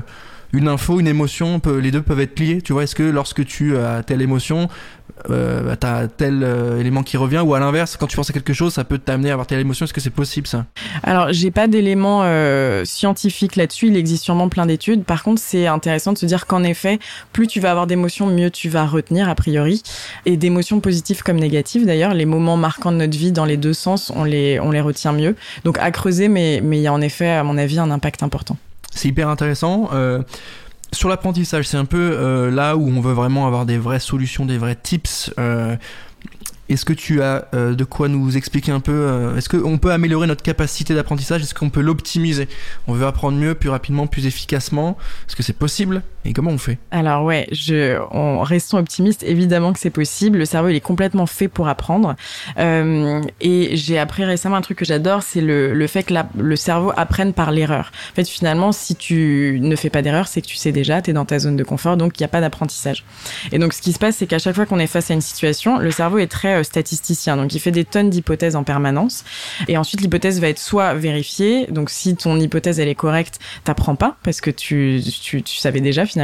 une 0.53 0.67
info, 0.67 0.99
une 0.99 1.07
émotion, 1.07 1.59
les 1.81 1.91
deux 1.91 2.03
peuvent 2.03 2.19
être 2.19 2.39
liés 2.39 2.61
Tu 2.61 2.73
vois, 2.73 2.83
est-ce 2.83 2.95
que 2.95 3.03
lorsque 3.03 3.45
tu 3.45 3.77
as 3.77 4.03
telle 4.03 4.21
émotion, 4.21 4.69
euh, 5.29 5.61
bah, 5.63 5.75
t'as 5.75 6.07
tel 6.07 6.41
euh, 6.43 6.79
élément 6.79 7.03
qui 7.03 7.17
revient 7.17 7.39
ou 7.39 7.53
à 7.53 7.59
l'inverse 7.59 7.97
quand 7.97 8.07
tu 8.07 8.15
penses 8.15 8.29
à 8.29 8.33
quelque 8.33 8.53
chose 8.53 8.73
ça 8.73 8.83
peut 8.83 8.97
t'amener 8.97 9.29
à 9.29 9.33
avoir 9.33 9.47
telle 9.47 9.59
émotion. 9.59 9.85
Est-ce 9.85 9.93
que 9.93 10.01
c'est 10.01 10.09
possible 10.09 10.47
ça? 10.47 10.65
Alors 11.03 11.31
j'ai 11.31 11.51
pas 11.51 11.67
d'éléments 11.67 12.21
euh, 12.23 12.85
scientifiques 12.85 13.55
là-dessus. 13.55 13.87
Il 13.87 13.97
existe 13.97 14.23
sûrement 14.23 14.49
plein 14.49 14.65
d'études. 14.65 15.03
Par 15.03 15.23
contre 15.23 15.41
c'est 15.43 15.67
intéressant 15.67 16.13
de 16.13 16.17
se 16.17 16.25
dire 16.25 16.47
qu'en 16.47 16.63
effet 16.63 16.99
plus 17.33 17.47
tu 17.47 17.59
vas 17.59 17.71
avoir 17.71 17.87
d'émotions 17.87 18.27
mieux 18.27 18.49
tu 18.49 18.69
vas 18.69 18.85
retenir 18.85 19.29
a 19.29 19.35
priori. 19.35 19.83
Et 20.25 20.37
d'émotions 20.37 20.79
positives 20.79 21.23
comme 21.23 21.37
négatives 21.37 21.85
d'ailleurs 21.85 22.13
les 22.13 22.25
moments 22.25 22.57
marquants 22.57 22.91
de 22.91 22.97
notre 22.97 23.17
vie 23.17 23.31
dans 23.31 23.45
les 23.45 23.57
deux 23.57 23.73
sens 23.73 24.11
on 24.15 24.23
les 24.23 24.59
on 24.59 24.71
les 24.71 24.81
retient 24.81 25.11
mieux. 25.11 25.35
Donc 25.63 25.77
à 25.79 25.91
creuser 25.91 26.27
mais 26.27 26.61
mais 26.63 26.77
il 26.77 26.81
y 26.81 26.87
a 26.87 26.93
en 26.93 27.01
effet 27.01 27.29
à 27.29 27.43
mon 27.43 27.57
avis 27.57 27.79
un 27.79 27.91
impact 27.91 28.23
important. 28.23 28.57
C'est 28.93 29.07
hyper 29.07 29.29
intéressant. 29.29 29.89
Euh, 29.93 30.21
sur 30.91 31.09
l'apprentissage, 31.09 31.67
c'est 31.67 31.77
un 31.77 31.85
peu 31.85 31.97
euh, 31.97 32.51
là 32.51 32.75
où 32.75 32.87
on 32.87 33.01
veut 33.01 33.13
vraiment 33.13 33.47
avoir 33.47 33.65
des 33.65 33.77
vraies 33.77 33.99
solutions, 33.99 34.45
des 34.45 34.57
vrais 34.57 34.75
tips. 34.75 35.31
Euh, 35.39 35.75
est-ce 36.67 36.85
que 36.85 36.93
tu 36.93 37.21
as 37.21 37.47
euh, 37.53 37.73
de 37.73 37.83
quoi 37.83 38.09
nous 38.09 38.37
expliquer 38.37 38.71
un 38.71 38.79
peu 38.79 39.33
Est-ce 39.37 39.49
qu'on 39.49 39.77
peut 39.77 39.91
améliorer 39.91 40.27
notre 40.27 40.43
capacité 40.43 40.93
d'apprentissage? 40.93 41.41
Est-ce 41.41 41.53
qu'on 41.53 41.69
peut 41.69 41.81
l'optimiser? 41.81 42.47
On 42.87 42.93
veut 42.93 43.05
apprendre 43.05 43.37
mieux, 43.37 43.55
plus 43.55 43.69
rapidement, 43.69 44.07
plus 44.07 44.25
efficacement. 44.25 44.97
Est-ce 45.27 45.35
que 45.35 45.43
c'est 45.43 45.53
possible? 45.57 46.03
Et 46.25 46.33
comment 46.33 46.51
on 46.51 46.57
fait 46.57 46.77
Alors 46.91 47.23
ouais, 47.23 47.47
je, 47.51 47.99
on, 48.11 48.41
restons 48.41 48.77
optimistes. 48.77 49.23
Évidemment 49.23 49.73
que 49.73 49.79
c'est 49.79 49.89
possible. 49.89 50.37
Le 50.37 50.45
cerveau, 50.45 50.69
il 50.69 50.75
est 50.75 50.81
complètement 50.81 51.25
fait 51.25 51.47
pour 51.47 51.67
apprendre. 51.67 52.15
Euh, 52.57 53.21
et 53.41 53.75
j'ai 53.75 53.97
appris 53.97 54.23
récemment 54.23 54.57
un 54.57 54.61
truc 54.61 54.77
que 54.77 54.85
j'adore, 54.85 55.23
c'est 55.23 55.41
le, 55.41 55.73
le 55.73 55.87
fait 55.87 56.03
que 56.03 56.13
la, 56.13 56.27
le 56.37 56.55
cerveau 56.55 56.91
apprenne 56.95 57.33
par 57.33 57.51
l'erreur. 57.51 57.91
En 58.11 58.15
fait, 58.15 58.27
finalement, 58.27 58.71
si 58.71 58.95
tu 58.95 59.59
ne 59.61 59.75
fais 59.75 59.89
pas 59.89 60.01
d'erreur, 60.01 60.27
c'est 60.27 60.41
que 60.41 60.47
tu 60.47 60.55
sais 60.55 60.71
déjà, 60.71 61.01
tu 61.01 61.11
es 61.11 61.13
dans 61.13 61.25
ta 61.25 61.39
zone 61.39 61.55
de 61.55 61.63
confort, 61.63 61.97
donc 61.97 62.19
il 62.19 62.21
n'y 62.21 62.25
a 62.25 62.29
pas 62.29 62.41
d'apprentissage. 62.41 63.03
Et 63.51 63.59
donc 63.59 63.73
ce 63.73 63.81
qui 63.81 63.93
se 63.93 63.99
passe, 63.99 64.17
c'est 64.17 64.27
qu'à 64.27 64.39
chaque 64.39 64.55
fois 64.55 64.65
qu'on 64.65 64.79
est 64.79 64.87
face 64.87 65.11
à 65.11 65.13
une 65.13 65.21
situation, 65.21 65.77
le 65.77 65.91
cerveau 65.91 66.17
est 66.17 66.27
très 66.27 66.55
euh, 66.55 66.63
statisticien. 66.63 67.37
Donc, 67.37 67.53
il 67.53 67.59
fait 67.59 67.71
des 67.71 67.85
tonnes 67.85 68.09
d'hypothèses 68.09 68.55
en 68.55 68.63
permanence. 68.63 69.23
Et 69.67 69.77
ensuite, 69.77 70.01
l'hypothèse 70.01 70.39
va 70.39 70.49
être 70.49 70.59
soit 70.59 70.93
vérifiée. 70.93 71.67
Donc, 71.67 71.89
si 71.89 72.15
ton 72.15 72.39
hypothèse, 72.39 72.79
elle 72.79 72.87
est 72.87 72.95
correcte, 72.95 73.39
t'apprends 73.63 73.95
pas 73.95 74.17
parce 74.23 74.41
que 74.41 74.51
tu, 74.51 75.01
tu, 75.21 75.41
tu, 75.41 75.57
savais 75.57 75.81
déjà 75.81 76.05
finalement. 76.05 76.18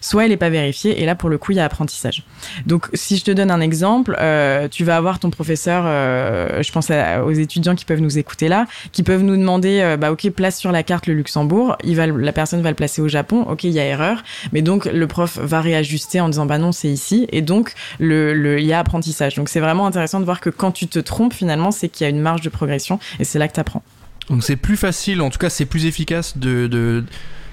Soit 0.00 0.26
elle 0.26 0.32
est 0.32 0.36
pas 0.36 0.50
vérifiée. 0.50 1.02
Et 1.02 1.06
là, 1.06 1.14
pour 1.14 1.28
le 1.28 1.38
coup, 1.38 1.52
il 1.52 1.56
y 1.56 1.60
a 1.60 1.64
apprentissage. 1.64 2.24
Donc, 2.66 2.88
si 2.94 3.16
je 3.16 3.24
te 3.24 3.30
donne 3.30 3.50
un 3.50 3.60
exemple, 3.60 4.16
euh, 4.20 4.68
tu 4.68 4.84
vas 4.84 4.96
avoir 4.96 5.18
ton 5.18 5.30
professeur, 5.30 5.84
euh, 5.86 6.62
je 6.62 6.72
pense 6.72 6.90
aux 6.90 7.30
étudiants 7.30 7.74
qui 7.74 7.84
peuvent 7.84 8.00
nous 8.00 8.18
écouter 8.18 8.48
là, 8.48 8.66
qui 8.92 9.02
peuvent 9.02 9.22
nous 9.22 9.36
demander, 9.36 9.80
euh, 9.80 9.96
bah, 9.96 10.12
OK, 10.12 10.28
place 10.30 10.58
sur 10.58 10.72
la 10.72 10.82
carte 10.82 11.06
le 11.06 11.14
Luxembourg. 11.14 11.76
La 11.84 12.32
personne 12.32 12.62
va 12.62 12.70
le 12.70 12.76
placer 12.76 13.02
au 13.02 13.08
Japon. 13.08 13.42
OK, 13.48 13.64
il 13.64 13.70
y 13.70 13.80
a 13.80 13.84
erreur. 13.84 14.22
Mais 14.52 14.62
donc, 14.62 14.86
le 14.86 15.06
prof 15.06 15.38
va 15.38 15.60
réajuster 15.60 16.20
en 16.20 16.28
disant, 16.28 16.46
bah 16.46 16.58
non, 16.58 16.72
c'est 16.72 16.88
ici. 16.88 17.26
Et 17.32 17.42
donc, 17.42 17.72
le, 17.98 18.58
il 18.58 18.66
y 18.66 18.72
a 18.72 18.78
apprentissage. 18.78 19.34
Donc, 19.34 19.48
c'est 19.48 19.60
vraiment 19.60 19.86
intéressant 19.86 20.20
de 20.20 20.24
voir 20.24 20.40
que 20.40 20.50
quand 20.50 20.72
tu 20.72 20.86
te 20.86 20.98
trompes, 20.98 21.34
finalement, 21.34 21.70
c'est 21.70 21.88
qu'il 21.88 22.04
y 22.04 22.06
a 22.06 22.10
une 22.10 22.20
marge 22.20 22.42
de 22.42 22.48
progression 22.48 22.98
et 23.18 23.24
c'est 23.24 23.38
là 23.38 23.48
que 23.48 23.54
tu 23.54 23.60
apprends. 23.60 23.82
Donc 24.30 24.44
c'est 24.44 24.56
plus 24.56 24.76
facile, 24.76 25.20
en 25.20 25.30
tout 25.30 25.38
cas 25.38 25.50
c'est 25.50 25.66
plus 25.66 25.84
efficace 25.84 26.38
de 26.38 27.04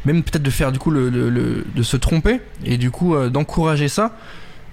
même 0.06 0.24
peut-être 0.24 0.44
de 0.44 0.50
faire 0.50 0.72
du 0.72 0.80
coup 0.80 0.92
le, 0.92 1.10
le, 1.10 1.66
de 1.76 1.84
se 1.84 1.98
tromper 1.98 2.42
et 2.66 2.78
du 2.78 2.92
coup 2.92 3.16
euh, 3.16 3.30
d'encourager 3.30 3.88
ça 3.88 4.14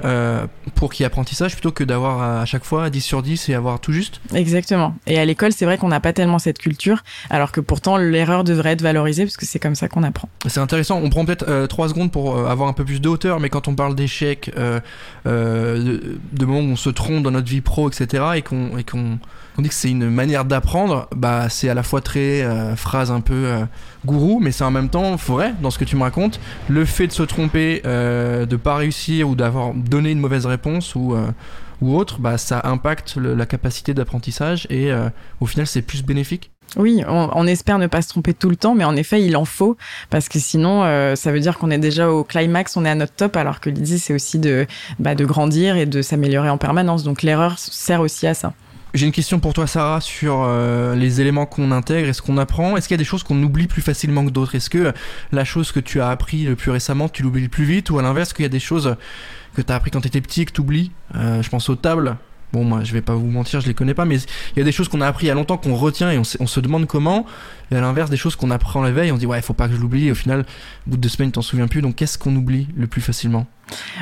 euh, 0.05 0.47
pour 0.75 0.93
qu'il 0.93 1.03
y 1.03 1.05
ait 1.05 1.07
apprentissage 1.07 1.53
plutôt 1.53 1.73
que 1.73 1.83
d'avoir 1.83 2.41
à 2.41 2.45
chaque 2.45 2.65
fois 2.65 2.91
10 2.91 3.01
sur 3.01 3.23
10 3.23 3.49
et 3.49 3.55
avoir 3.55 3.81
tout 3.81 3.93
juste. 3.93 4.21
Exactement. 4.35 4.95
Et 5.07 5.19
à 5.19 5.25
l'école, 5.25 5.53
c'est 5.53 5.65
vrai 5.65 5.79
qu'on 5.79 5.89
n'a 5.89 6.01
pas 6.01 6.13
tellement 6.13 6.39
cette 6.39 6.59
culture, 6.59 7.03
alors 7.31 7.51
que 7.51 7.61
pourtant 7.61 7.97
l'erreur 7.97 8.45
devrait 8.45 8.73
être 8.73 8.83
valorisée 8.83 9.25
parce 9.25 9.39
que 9.39 9.47
c'est 9.47 9.59
comme 9.59 9.75
ça 9.75 9.89
qu'on 9.89 10.03
apprend. 10.03 10.29
C'est 10.47 10.61
intéressant. 10.61 11.01
On 11.03 11.09
prend 11.09 11.25
peut-être 11.25 11.49
euh, 11.49 11.67
3 11.67 11.89
secondes 11.89 12.13
pour 12.13 12.37
euh, 12.37 12.47
avoir 12.47 12.69
un 12.69 12.75
peu 12.75 12.85
plus 12.85 13.01
de 13.01 13.09
hauteur, 13.09 13.41
mais 13.41 13.49
quand 13.49 13.69
on 13.69 13.75
parle 13.75 13.95
d'échecs, 13.95 14.51
de, 14.55 14.83
de, 15.25 16.45
moments 16.45 16.61
où 16.61 16.73
on 16.73 16.77
se 16.77 16.91
trompe 16.91 17.23
dans 17.23 17.31
notre 17.31 17.49
vie 17.49 17.63
pro, 17.63 17.89
etc., 17.89 18.25
et 18.37 18.43
qu'on 18.43 18.71
qu'on 18.83 19.19
on 19.59 19.63
dit 19.63 19.69
que 19.69 19.75
c'est 19.75 19.91
une 19.91 20.11
manière 20.11 20.45
d'apprendre, 20.45 21.09
bah 21.17 21.49
c'est 21.49 21.71
à 21.71 21.75
la 21.75 21.83
fois 21.83 22.03
très 22.03 22.47
phrase 22.77 23.11
un 23.11 23.21
peu 23.21 23.67
gourou, 24.07 24.41
mais 24.41 24.53
c'est 24.53 24.65
en 24.65 24.71
même 24.71 24.89
temps 24.89 25.17
vrai 25.17 25.53
dans 25.61 25.71
ce 25.71 25.79
que 25.79 25.85
tu 25.85 25.97
me 25.97 26.03
racontes. 26.03 26.41
Le 26.69 26.85
fait 26.87 27.07
de 27.07 27.13
se 27.13 27.23
tromper, 27.23 27.83
euh, 27.85 28.47
de 28.47 28.57
pas 28.57 28.77
réussir 28.77 29.29
ou 29.29 29.35
d'avoir 29.35 29.75
donné 29.75 30.11
une 30.11 30.21
mauvaise 30.21 30.47
réponse 30.47 30.95
ou 30.95 31.15
euh, 31.15 31.27
ou 31.83 31.97
autre, 31.97 32.21
bah 32.21 32.39
ça 32.39 32.63
impacte 32.65 33.17
la 33.17 33.47
capacité 33.47 33.95
d'apprentissage 33.95 34.67
et 34.71 34.91
euh, 34.91 35.09
au 35.41 35.47
final 35.47 35.67
c'est 35.67 35.83
plus 35.83 36.03
bénéfique. 36.03 36.51
Oui, 36.77 37.03
on, 37.07 37.31
on, 37.33 37.47
espère 37.47 37.79
ne 37.79 37.87
pas 37.87 38.03
se 38.03 38.09
tromper 38.09 38.35
tout 38.35 38.51
le 38.51 38.57
temps, 38.57 38.75
mais 38.75 38.85
en 38.85 38.97
effet, 38.97 39.23
il 39.23 39.37
en 39.37 39.45
faut 39.45 39.77
parce 40.11 40.29
que 40.29 40.39
sinon, 40.39 40.83
euh, 40.85 41.15
ça 41.15 41.31
veut 41.33 41.41
dire 41.41 41.59
qu'on 41.59 41.71
est 41.71 41.79
déjà 41.79 42.11
au 42.11 42.25
climax, 42.25 42.77
on 42.77 42.85
est 42.85 42.91
à 42.91 42.95
notre 42.95 43.15
top, 43.15 43.37
alors 43.37 43.61
que 43.61 43.71
l'idée 43.71 43.99
c'est 43.99 44.13
aussi 44.13 44.39
de 44.39 44.67
bah, 44.99 45.15
de 45.15 45.25
grandir 45.25 45.77
et 45.77 45.87
de 45.87 46.03
s'améliorer 46.03 46.51
en 46.51 46.59
permanence. 46.59 47.05
Donc 47.05 47.23
l'erreur 47.23 47.59
sert 47.59 48.01
aussi 48.01 48.27
à 48.27 48.35
ça. 48.35 48.53
J'ai 48.97 49.05
une 49.05 49.13
question 49.13 49.41
pour 49.41 49.53
toi, 49.53 49.67
Sarah, 49.67 50.01
sur 50.01 50.43
euh, 50.43 50.95
les 50.95 51.21
éléments 51.21 51.45
qu'on 51.45 51.71
intègre 51.71 52.09
et 52.09 52.15
ce 52.15 52.23
qu'on 52.23 52.39
apprend. 52.39 52.79
Est-ce 52.79 52.89
qu'il 52.89 52.95
y 52.95 52.97
a 52.97 52.99
des 52.99 53.05
choses 53.05 53.23
qu'on 53.23 53.43
oublie 53.43 53.67
plus 53.67 53.83
facilement 53.83 54.25
que 54.25 54.31
d'autres? 54.31 54.55
Est-ce 54.55 54.71
que 54.71 54.95
la 55.33 55.45
chose 55.45 55.71
que 55.71 55.81
tu 55.81 56.01
as 56.01 56.09
appris 56.09 56.45
le 56.45 56.57
plus 56.57 56.71
récemment, 56.71 57.11
tu 57.11 57.23
l'oublies 57.23 57.49
plus 57.49 57.67
vite? 57.67 57.91
Ou 57.91 57.99
à 57.99 58.03
l'inverse, 58.03 58.33
qu'il 58.33 58.45
y 58.45 58.47
a 58.47 58.49
des 58.49 58.59
choses 58.59 58.97
que 59.55 59.61
tu 59.61 59.71
as 59.71 59.75
appris 59.75 59.91
quand 59.91 60.01
tu 60.01 60.09
étais 60.09 60.23
petit 60.23 60.41
et 60.41 60.45
que 60.47 60.53
tu 60.53 60.63
oublies 60.63 60.93
euh, 61.15 61.43
Je 61.43 61.51
pense 61.51 61.69
aux 61.69 61.77
tables. 61.77 62.17
Bon, 62.55 62.65
moi, 62.65 62.85
je 62.85 62.93
vais 62.95 63.03
pas 63.03 63.15
vous 63.15 63.27
mentir, 63.27 63.61
je 63.61 63.67
les 63.67 63.75
connais 63.75 63.93
pas, 63.93 64.07
mais 64.07 64.17
il 64.17 64.59
y 64.59 64.63
a 64.63 64.65
des 64.65 64.73
choses 64.73 64.89
qu'on 64.89 65.03
a 65.03 65.07
appris 65.07 65.27
il 65.27 65.29
y 65.29 65.33
a 65.33 65.35
longtemps 65.35 65.59
qu'on 65.59 65.75
retient 65.75 66.11
et 66.11 66.17
on, 66.17 66.25
se 66.25 66.61
demande 66.61 66.87
comment. 66.87 67.27
Et 67.71 67.77
à 67.77 67.83
l'inverse, 67.83 68.09
des 68.09 68.17
choses 68.17 68.35
qu'on 68.35 68.51
apprend 68.51 68.81
la 68.81 68.93
veille, 68.93 69.13
on 69.13 69.19
dit 69.19 69.27
ouais, 69.27 69.39
il 69.39 69.43
faut 69.43 69.53
pas 69.53 69.69
que 69.69 69.75
je 69.75 69.79
l'oublie. 69.79 70.11
Au 70.11 70.15
final, 70.15 70.47
au 70.87 70.91
bout 70.93 70.97
de 70.97 71.03
deux 71.03 71.11
semaines, 71.11 71.29
tu 71.29 71.35
t'en 71.35 71.43
souviens 71.43 71.69
plus. 71.69 71.83
Donc, 71.83 71.97
qu'est-ce 71.97 72.17
qu'on 72.17 72.35
oublie 72.35 72.69
le 72.75 72.87
plus 72.87 73.03
facilement? 73.03 73.47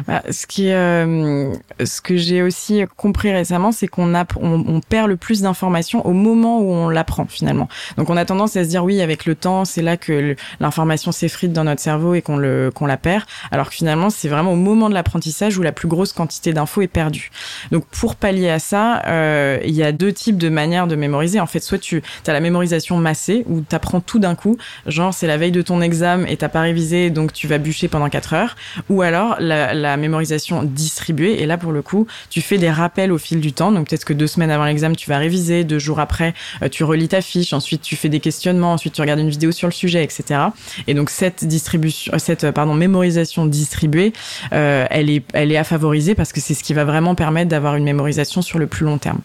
Bah, 0.07 0.23
ce 0.31 0.47
qui 0.47 0.71
euh, 0.73 1.53
ce 1.85 2.01
que 2.01 2.17
j'ai 2.17 2.43
aussi 2.43 2.85
compris 2.97 3.33
récemment, 3.33 3.73
c'est 3.73 3.87
qu'on 3.87 4.15
on, 4.15 4.25
on, 4.41 4.81
perd 4.81 5.09
le 5.09 5.17
plus 5.17 5.43
d'informations 5.43 6.07
au 6.07 6.13
moment 6.13 6.61
où 6.61 6.71
on 6.73 6.89
l'apprend 6.89 7.27
finalement. 7.27 7.69
Donc 7.97 8.11
on 8.11 8.17
a 8.17 8.25
tendance 8.25 8.57
à 8.57 8.65
se 8.65 8.69
dire 8.69 8.85
oui, 8.85 9.01
avec 9.01 9.27
le 9.27 9.35
temps, 9.35 9.65
c'est 9.65 9.83
là 9.83 9.97
que 9.97 10.37
l'information 10.61 11.13
s'effrite 11.13 11.53
dans 11.53 11.65
notre 11.65 11.81
cerveau 11.81 12.15
et 12.15 12.23
qu'on 12.23 12.37
le 12.37 12.71
qu'on 12.75 12.87
la 12.87 12.97
perd. 12.97 13.25
Alors 13.51 13.69
que 13.71 13.75
finalement, 13.75 14.11
c'est 14.11 14.29
vraiment 14.29 14.53
au 14.53 14.57
moment 14.57 14.89
de 14.89 14.95
l'apprentissage 14.95 15.57
où 15.59 15.63
la 15.63 15.73
plus 15.73 15.89
grosse 15.89 16.13
quantité 16.13 16.53
d'infos 16.53 16.83
est 16.83 16.89
perdue. 16.89 17.31
Donc 17.71 17.85
pour 17.87 18.17
pallier 18.17 18.51
à 18.51 18.59
ça, 18.59 19.03
euh, 19.07 19.59
il 19.65 19.75
y 19.75 19.83
a 19.83 19.93
deux 19.93 20.13
types 20.13 20.39
de 20.39 20.49
manières 20.49 20.87
de 20.87 20.97
mémoriser. 20.97 21.41
En 21.41 21.47
fait, 21.47 21.61
soit 21.61 21.79
tu 21.79 22.03
as 22.27 22.33
la 22.33 22.41
mémorisation 22.41 22.97
massée 22.97 23.45
où 23.49 23.63
tu 23.69 23.75
apprends 23.75 24.01
tout 24.01 24.19
d'un 24.19 24.35
coup, 24.35 24.57
genre 24.87 25.15
c'est 25.15 25.27
la 25.27 25.37
veille 25.37 25.53
de 25.53 25.63
ton 25.63 25.81
examen 25.81 26.27
et 26.27 26.37
t'as 26.37 26.49
pas 26.49 26.61
révisé, 26.63 27.11
donc 27.11 27.33
tu 27.33 27.47
vas 27.47 27.59
bûcher 27.59 27.89
pendant 27.89 28.09
4 28.09 28.35
heures, 28.35 28.57
ou 28.89 29.03
alors 29.03 29.37
la, 29.73 29.97
mémorisation 29.97 30.63
distribuée. 30.63 31.43
Et 31.43 31.47
là, 31.47 31.59
pour 31.59 31.73
le 31.73 31.83
coup, 31.83 32.07
tu 32.31 32.41
fais 32.41 32.59
des 32.59 32.71
rappels 32.71 33.13
au 33.13 33.19
fil 33.19 33.41
du 33.41 33.53
temps. 33.53 33.73
Donc 33.73 33.89
peut-être 33.89 34.05
que 34.05 34.13
deux 34.13 34.27
semaines 34.27 34.51
avant 34.51 34.65
l'examen, 34.65 34.95
tu 34.95 35.09
vas 35.09 35.19
réviser. 35.19 35.65
Deux 35.65 35.79
jours 35.79 36.01
après, 36.01 36.35
euh, 36.63 36.69
tu 36.69 36.85
relis 36.85 37.09
ta 37.09 37.21
fiche. 37.21 37.53
Ensuite, 37.53 37.83
tu 37.83 37.97
fais 37.97 38.09
des 38.09 38.21
questionnements. 38.21 38.73
Ensuite, 38.73 38.95
tu 38.95 39.01
regardes 39.01 39.21
une 39.21 39.31
vidéo 39.31 39.53
sur 39.53 39.69
le 39.69 39.73
sujet, 39.73 40.03
etc. 40.03 40.41
Et 40.87 40.95
donc 40.95 41.11
cette 41.11 41.45
distribution, 41.45 42.13
euh, 42.15 42.19
cette 42.19 42.51
pardon 42.51 42.75
mémorisation 42.75 43.47
distribuée, 43.47 44.13
euh, 44.53 44.87
elle 44.91 45.11
est, 45.11 45.25
elle 45.33 45.53
est 45.53 45.57
à 45.57 45.65
favoriser 45.65 46.15
parce 46.15 46.33
que 46.33 46.41
c'est 46.41 46.55
ce 46.55 46.65
qui 46.65 46.75
va 46.75 46.85
vraiment 46.85 47.15
permettre 47.15 47.51
d'avoir 47.51 47.77
une 47.77 47.85
mémorisation 47.85 48.43
sur 48.43 48.59
le 48.59 48.67
plus 48.67 48.85
long 48.85 48.99
terme. 48.99 49.21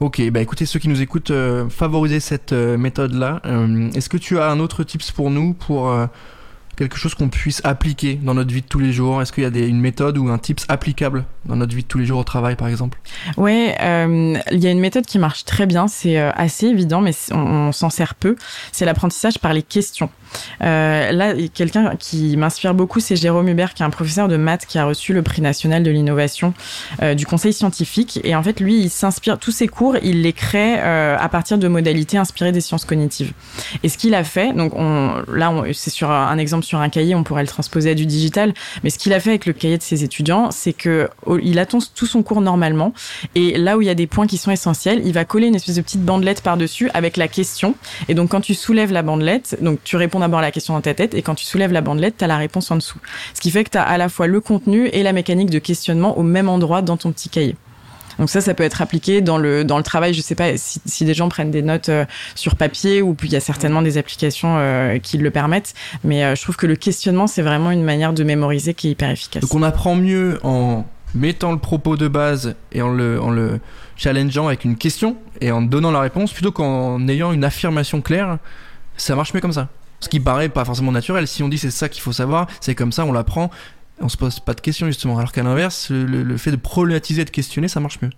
Ok, 0.00 0.22
bah 0.30 0.40
écoutez, 0.40 0.66
ceux 0.66 0.78
qui 0.78 0.88
nous 0.88 1.02
écoutent, 1.02 1.30
euh, 1.30 1.68
favorisez 1.68 2.20
cette 2.20 2.52
euh, 2.52 2.76
méthode-là. 2.76 3.40
Euh, 3.46 3.90
Est-ce 3.92 4.08
que 4.08 4.16
tu 4.16 4.38
as 4.38 4.48
un 4.48 4.60
autre 4.60 4.84
tips 4.84 5.10
pour 5.10 5.30
nous 5.30 5.54
pour 5.54 5.92
quelque 6.78 6.96
chose 6.96 7.14
qu'on 7.14 7.28
puisse 7.28 7.60
appliquer 7.64 8.14
dans 8.14 8.34
notre 8.34 8.54
vie 8.54 8.62
de 8.62 8.66
tous 8.66 8.78
les 8.78 8.92
jours? 8.92 9.20
Est-ce 9.20 9.32
qu'il 9.32 9.42
y 9.42 9.46
a 9.46 9.66
une 9.66 9.80
méthode 9.80 10.16
ou 10.16 10.28
un 10.28 10.38
tips 10.38 10.64
applicable 10.68 11.24
dans 11.44 11.56
notre 11.56 11.74
vie 11.74 11.82
de 11.82 11.88
tous 11.88 11.98
les 11.98 12.06
jours 12.06 12.20
au 12.20 12.24
travail, 12.24 12.54
par 12.54 12.68
exemple? 12.68 12.98
Ouais, 13.36 13.76
euh, 13.80 14.38
il 14.52 14.60
y 14.60 14.66
a 14.66 14.70
une 14.70 14.78
méthode 14.80 15.04
qui 15.04 15.18
marche 15.18 15.44
très 15.44 15.66
bien. 15.66 15.88
C'est 15.88 16.18
euh, 16.18 16.30
assez 16.34 16.66
évident, 16.66 17.00
mais 17.00 17.12
on, 17.32 17.72
s'en 17.72 17.90
sert 17.90 18.14
peu. 18.14 18.36
C'est 18.70 18.84
l'apprentissage 18.84 19.38
par 19.38 19.52
les 19.52 19.62
questions. 19.62 20.08
Euh, 20.62 21.10
là, 21.10 21.34
quelqu'un 21.52 21.96
qui 21.96 22.36
m'inspire 22.36 22.74
beaucoup, 22.74 23.00
c'est 23.00 23.16
Jérôme 23.16 23.48
Hubert, 23.48 23.74
qui 23.74 23.82
est 23.82 23.86
un 23.86 23.90
professeur 23.90 24.28
de 24.28 24.36
maths 24.36 24.66
qui 24.66 24.78
a 24.78 24.84
reçu 24.84 25.12
le 25.12 25.22
prix 25.22 25.42
national 25.42 25.82
de 25.82 25.90
l'innovation 25.90 26.54
euh, 27.02 27.14
du 27.14 27.26
Conseil 27.26 27.52
scientifique. 27.52 28.20
Et 28.22 28.36
en 28.36 28.42
fait, 28.42 28.60
lui, 28.60 28.78
il 28.78 28.90
s'inspire, 28.90 29.38
tous 29.38 29.50
ses 29.50 29.66
cours, 29.66 29.96
il 30.02 30.22
les 30.22 30.32
crée 30.32 30.78
à 30.78 31.28
partir 31.28 31.58
de 31.58 31.66
modalités 31.66 32.18
inspirées 32.18 32.52
des 32.52 32.60
sciences 32.60 32.84
cognitives. 32.84 33.32
Et 33.82 33.88
ce 33.88 33.98
qu'il 33.98 34.14
a 34.14 34.22
fait, 34.22 34.52
donc 34.52 34.74
on, 34.76 35.22
là, 35.32 35.52
c'est 35.72 35.90
sur 35.90 36.10
un 36.10 36.38
exemple 36.38 36.64
sur 36.68 36.80
un 36.80 36.90
cahier, 36.90 37.14
on 37.14 37.24
pourrait 37.24 37.42
le 37.42 37.48
transposer 37.48 37.90
à 37.90 37.94
du 37.94 38.06
digital, 38.06 38.52
mais 38.84 38.90
ce 38.90 38.98
qu'il 38.98 39.12
a 39.14 39.20
fait 39.20 39.30
avec 39.30 39.46
le 39.46 39.54
cahier 39.54 39.78
de 39.78 39.82
ses 39.82 40.04
étudiants, 40.04 40.50
c'est 40.50 40.74
que 40.74 41.08
il 41.42 41.58
attend 41.58 41.78
tout 41.94 42.06
son 42.06 42.22
cours 42.22 42.42
normalement, 42.42 42.92
et 43.34 43.56
là 43.56 43.78
où 43.78 43.82
il 43.82 43.86
y 43.86 43.90
a 43.90 43.94
des 43.94 44.06
points 44.06 44.26
qui 44.26 44.36
sont 44.36 44.50
essentiels, 44.50 45.00
il 45.04 45.12
va 45.12 45.24
coller 45.24 45.46
une 45.46 45.54
espèce 45.54 45.76
de 45.76 45.80
petite 45.80 46.04
bandelette 46.04 46.42
par-dessus 46.42 46.90
avec 46.92 47.16
la 47.16 47.26
question. 47.28 47.74
Et 48.08 48.14
donc, 48.14 48.30
quand 48.30 48.40
tu 48.40 48.54
soulèves 48.54 48.92
la 48.92 49.02
bandelette, 49.02 49.56
donc 49.62 49.82
tu 49.82 49.96
réponds 49.96 50.20
d'abord 50.20 50.40
la 50.40 50.50
question 50.50 50.74
dans 50.74 50.80
ta 50.80 50.94
tête 50.94 51.14
et 51.14 51.22
quand 51.22 51.34
tu 51.34 51.44
soulèves 51.44 51.72
la 51.72 51.80
bandelette, 51.80 52.18
tu 52.18 52.24
as 52.24 52.26
la 52.26 52.36
réponse 52.36 52.70
en 52.70 52.76
dessous. 52.76 52.98
Ce 53.34 53.40
qui 53.40 53.50
fait 53.50 53.64
que 53.64 53.70
tu 53.70 53.78
as 53.78 53.82
à 53.82 53.96
la 53.96 54.08
fois 54.08 54.26
le 54.26 54.40
contenu 54.40 54.88
et 54.88 55.02
la 55.02 55.12
mécanique 55.12 55.50
de 55.50 55.58
questionnement 55.58 56.18
au 56.18 56.22
même 56.22 56.48
endroit 56.48 56.82
dans 56.82 56.96
ton 56.96 57.12
petit 57.12 57.30
cahier. 57.30 57.56
Donc 58.18 58.30
ça, 58.30 58.40
ça 58.40 58.54
peut 58.54 58.64
être 58.64 58.82
appliqué 58.82 59.20
dans 59.20 59.38
le 59.38 59.64
dans 59.64 59.78
le 59.78 59.82
travail. 59.82 60.14
Je 60.14 60.20
sais 60.20 60.34
pas 60.34 60.56
si, 60.56 60.80
si 60.84 61.04
des 61.04 61.14
gens 61.14 61.28
prennent 61.28 61.50
des 61.50 61.62
notes 61.62 61.88
euh, 61.88 62.04
sur 62.34 62.56
papier 62.56 63.02
ou 63.02 63.14
puis 63.14 63.28
il 63.28 63.32
y 63.32 63.36
a 63.36 63.40
certainement 63.40 63.82
des 63.82 63.98
applications 63.98 64.56
euh, 64.58 64.98
qui 64.98 65.18
le 65.18 65.30
permettent. 65.30 65.74
Mais 66.04 66.24
euh, 66.24 66.34
je 66.34 66.42
trouve 66.42 66.56
que 66.56 66.66
le 66.66 66.76
questionnement, 66.76 67.26
c'est 67.26 67.42
vraiment 67.42 67.70
une 67.70 67.84
manière 67.84 68.12
de 68.12 68.24
mémoriser 68.24 68.74
qui 68.74 68.88
est 68.88 68.90
hyper 68.92 69.10
efficace. 69.10 69.42
Donc 69.42 69.54
on 69.54 69.62
apprend 69.62 69.94
mieux 69.94 70.38
en 70.42 70.86
mettant 71.14 71.52
le 71.52 71.58
propos 71.58 71.96
de 71.96 72.08
base 72.08 72.54
et 72.72 72.82
en 72.82 72.90
le 72.90 73.20
en 73.20 73.30
le 73.30 73.60
challengeant 73.96 74.46
avec 74.46 74.64
une 74.64 74.76
question 74.76 75.16
et 75.40 75.50
en 75.50 75.62
donnant 75.62 75.90
la 75.90 76.00
réponse 76.00 76.32
plutôt 76.32 76.52
qu'en 76.52 77.06
ayant 77.08 77.32
une 77.32 77.44
affirmation 77.44 78.00
claire. 78.00 78.38
Ça 78.96 79.14
marche 79.14 79.32
mieux 79.32 79.40
comme 79.40 79.52
ça. 79.52 79.68
Ce 80.00 80.08
qui 80.08 80.20
paraît 80.20 80.48
pas 80.48 80.64
forcément 80.64 80.92
naturel. 80.92 81.26
Si 81.26 81.42
on 81.42 81.48
dit 81.48 81.58
c'est 81.58 81.70
ça 81.70 81.88
qu'il 81.88 82.02
faut 82.02 82.12
savoir, 82.12 82.46
c'est 82.60 82.74
comme 82.74 82.92
ça, 82.92 83.04
on 83.04 83.12
l'apprend, 83.12 83.50
on 84.00 84.08
se 84.08 84.16
pose 84.16 84.40
pas 84.40 84.54
de 84.54 84.60
questions 84.60 84.86
justement. 84.86 85.18
Alors 85.18 85.32
qu'à 85.32 85.42
l'inverse, 85.42 85.90
le, 85.90 86.04
le, 86.22 86.36
fait 86.36 86.50
de 86.50 86.56
problématiser, 86.56 87.24
de 87.24 87.30
questionner, 87.30 87.68
ça 87.68 87.80
marche 87.80 88.00
mieux. 88.02 88.10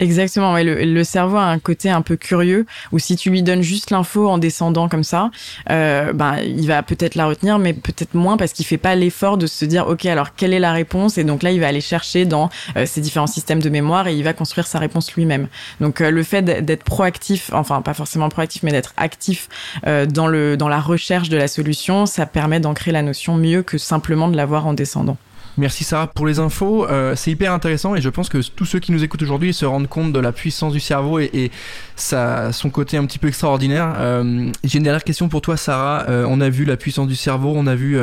Exactement, 0.00 0.52
ouais, 0.54 0.64
le, 0.64 0.84
le, 0.84 1.04
cerveau 1.04 1.36
a 1.36 1.44
un 1.44 1.58
côté 1.58 1.90
un 1.90 2.02
peu 2.02 2.16
curieux 2.16 2.66
où 2.92 2.98
si 2.98 3.16
tu 3.16 3.30
lui 3.30 3.42
donnes 3.42 3.62
juste 3.62 3.90
l'info 3.90 4.28
en 4.28 4.38
descendant 4.38 4.88
comme 4.88 5.04
ça, 5.04 5.30
euh, 5.70 6.12
ben 6.12 6.36
il 6.38 6.66
va 6.66 6.82
peut-être 6.82 7.14
la 7.14 7.26
retenir, 7.26 7.58
mais 7.58 7.72
peut-être 7.72 8.14
moins 8.14 8.36
parce 8.36 8.52
qu'il 8.52 8.66
fait 8.66 8.78
pas 8.78 8.94
l'effort 8.94 9.38
de 9.38 9.46
se 9.46 9.64
dire 9.64 9.86
ok 9.88 10.06
alors 10.06 10.34
quelle 10.34 10.52
est 10.52 10.58
la 10.58 10.72
réponse? 10.72 11.18
Et 11.18 11.24
donc 11.24 11.42
là 11.42 11.52
il 11.52 11.60
va 11.60 11.68
aller 11.68 11.80
chercher 11.80 12.24
dans 12.24 12.50
euh, 12.76 12.86
ces 12.86 13.00
différents 13.00 13.26
systèmes 13.26 13.60
de 13.62 13.68
mémoire 13.68 14.08
et 14.08 14.14
il 14.14 14.24
va 14.24 14.32
construire 14.32 14.66
sa 14.66 14.78
réponse 14.78 15.12
lui-même. 15.14 15.48
Donc 15.80 16.00
euh, 16.00 16.10
le 16.10 16.22
fait 16.22 16.42
d'être 16.42 16.84
proactif, 16.84 17.50
enfin 17.52 17.82
pas 17.82 17.94
forcément 17.94 18.28
proactif, 18.28 18.62
mais 18.62 18.72
d'être 18.72 18.94
actif 18.96 19.48
euh, 19.86 20.06
dans 20.06 20.26
le 20.26 20.56
dans 20.56 20.68
la 20.68 20.80
recherche 20.80 21.28
de 21.28 21.36
la 21.36 21.48
solution, 21.48 22.06
ça 22.06 22.26
permet 22.26 22.60
d'ancrer 22.60 22.92
la 22.92 23.02
notion 23.02 23.36
mieux 23.36 23.62
que 23.62 23.78
simplement 23.78 24.28
de 24.28 24.36
l'avoir 24.36 24.66
en 24.66 24.74
descendant. 24.74 25.16
Merci 25.58 25.82
Sarah 25.82 26.06
pour 26.06 26.24
les 26.24 26.38
infos. 26.38 26.86
Euh, 26.86 27.16
c'est 27.16 27.32
hyper 27.32 27.52
intéressant 27.52 27.96
et 27.96 28.00
je 28.00 28.08
pense 28.08 28.28
que 28.28 28.38
tous 28.38 28.64
ceux 28.64 28.78
qui 28.78 28.92
nous 28.92 29.02
écoutent 29.02 29.22
aujourd'hui 29.22 29.52
se 29.52 29.64
rendent 29.64 29.88
compte 29.88 30.12
de 30.12 30.20
la 30.20 30.30
puissance 30.30 30.72
du 30.72 30.78
cerveau 30.78 31.18
et, 31.18 31.50
son 31.96 32.70
côté 32.70 32.96
un 32.96 33.04
petit 33.06 33.18
peu 33.18 33.26
extraordinaire. 33.26 33.92
Euh, 33.98 34.52
J'ai 34.62 34.78
une 34.78 34.84
dernière 34.84 35.02
question 35.02 35.28
pour 35.28 35.40
toi 35.40 35.56
Sarah. 35.56 36.04
Euh, 36.08 36.24
on 36.28 36.40
a 36.40 36.48
vu 36.48 36.64
la 36.64 36.76
puissance 36.76 37.08
du 37.08 37.16
cerveau, 37.16 37.54
on 37.56 37.66
a 37.66 37.74
vu 37.74 37.98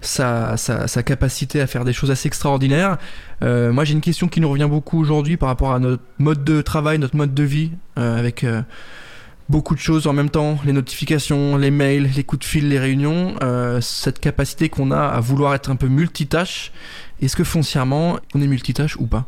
sa, 0.00 0.54
capacité 1.04 1.60
à 1.60 1.66
faire 1.66 1.84
des 1.84 1.92
choses 1.92 2.12
assez 2.12 2.28
extraordinaires. 2.28 2.98
Moi 3.40 3.84
j'ai 3.84 3.94
une 3.94 4.00
question 4.00 4.28
qui 4.28 4.40
nous 4.40 4.48
revient 4.48 4.68
beaucoup 4.70 5.00
aujourd'hui 5.00 5.36
par 5.36 5.48
rapport 5.48 5.72
à 5.72 5.80
notre 5.80 6.04
mode 6.20 6.44
de 6.44 6.62
travail, 6.62 7.00
notre 7.00 7.16
mode 7.16 7.34
de 7.34 7.42
vie 7.42 7.72
avec 7.96 8.46
beaucoup 9.48 9.74
de 9.74 9.80
choses 9.80 10.06
en 10.06 10.12
même 10.12 10.30
temps, 10.30 10.58
les 10.64 10.72
notifications, 10.72 11.56
les 11.56 11.70
mails, 11.70 12.10
les 12.14 12.24
coups 12.24 12.40
de 12.40 12.44
fil, 12.44 12.68
les 12.68 12.78
réunions, 12.78 13.34
euh, 13.42 13.80
cette 13.80 14.20
capacité 14.20 14.68
qu'on 14.68 14.90
a 14.90 15.00
à 15.00 15.20
vouloir 15.20 15.54
être 15.54 15.70
un 15.70 15.76
peu 15.76 15.88
multitâche, 15.88 16.72
est-ce 17.20 17.36
que 17.36 17.44
foncièrement 17.44 18.18
on 18.34 18.42
est 18.42 18.46
multitâche 18.46 18.96
ou 18.96 19.06
pas? 19.06 19.26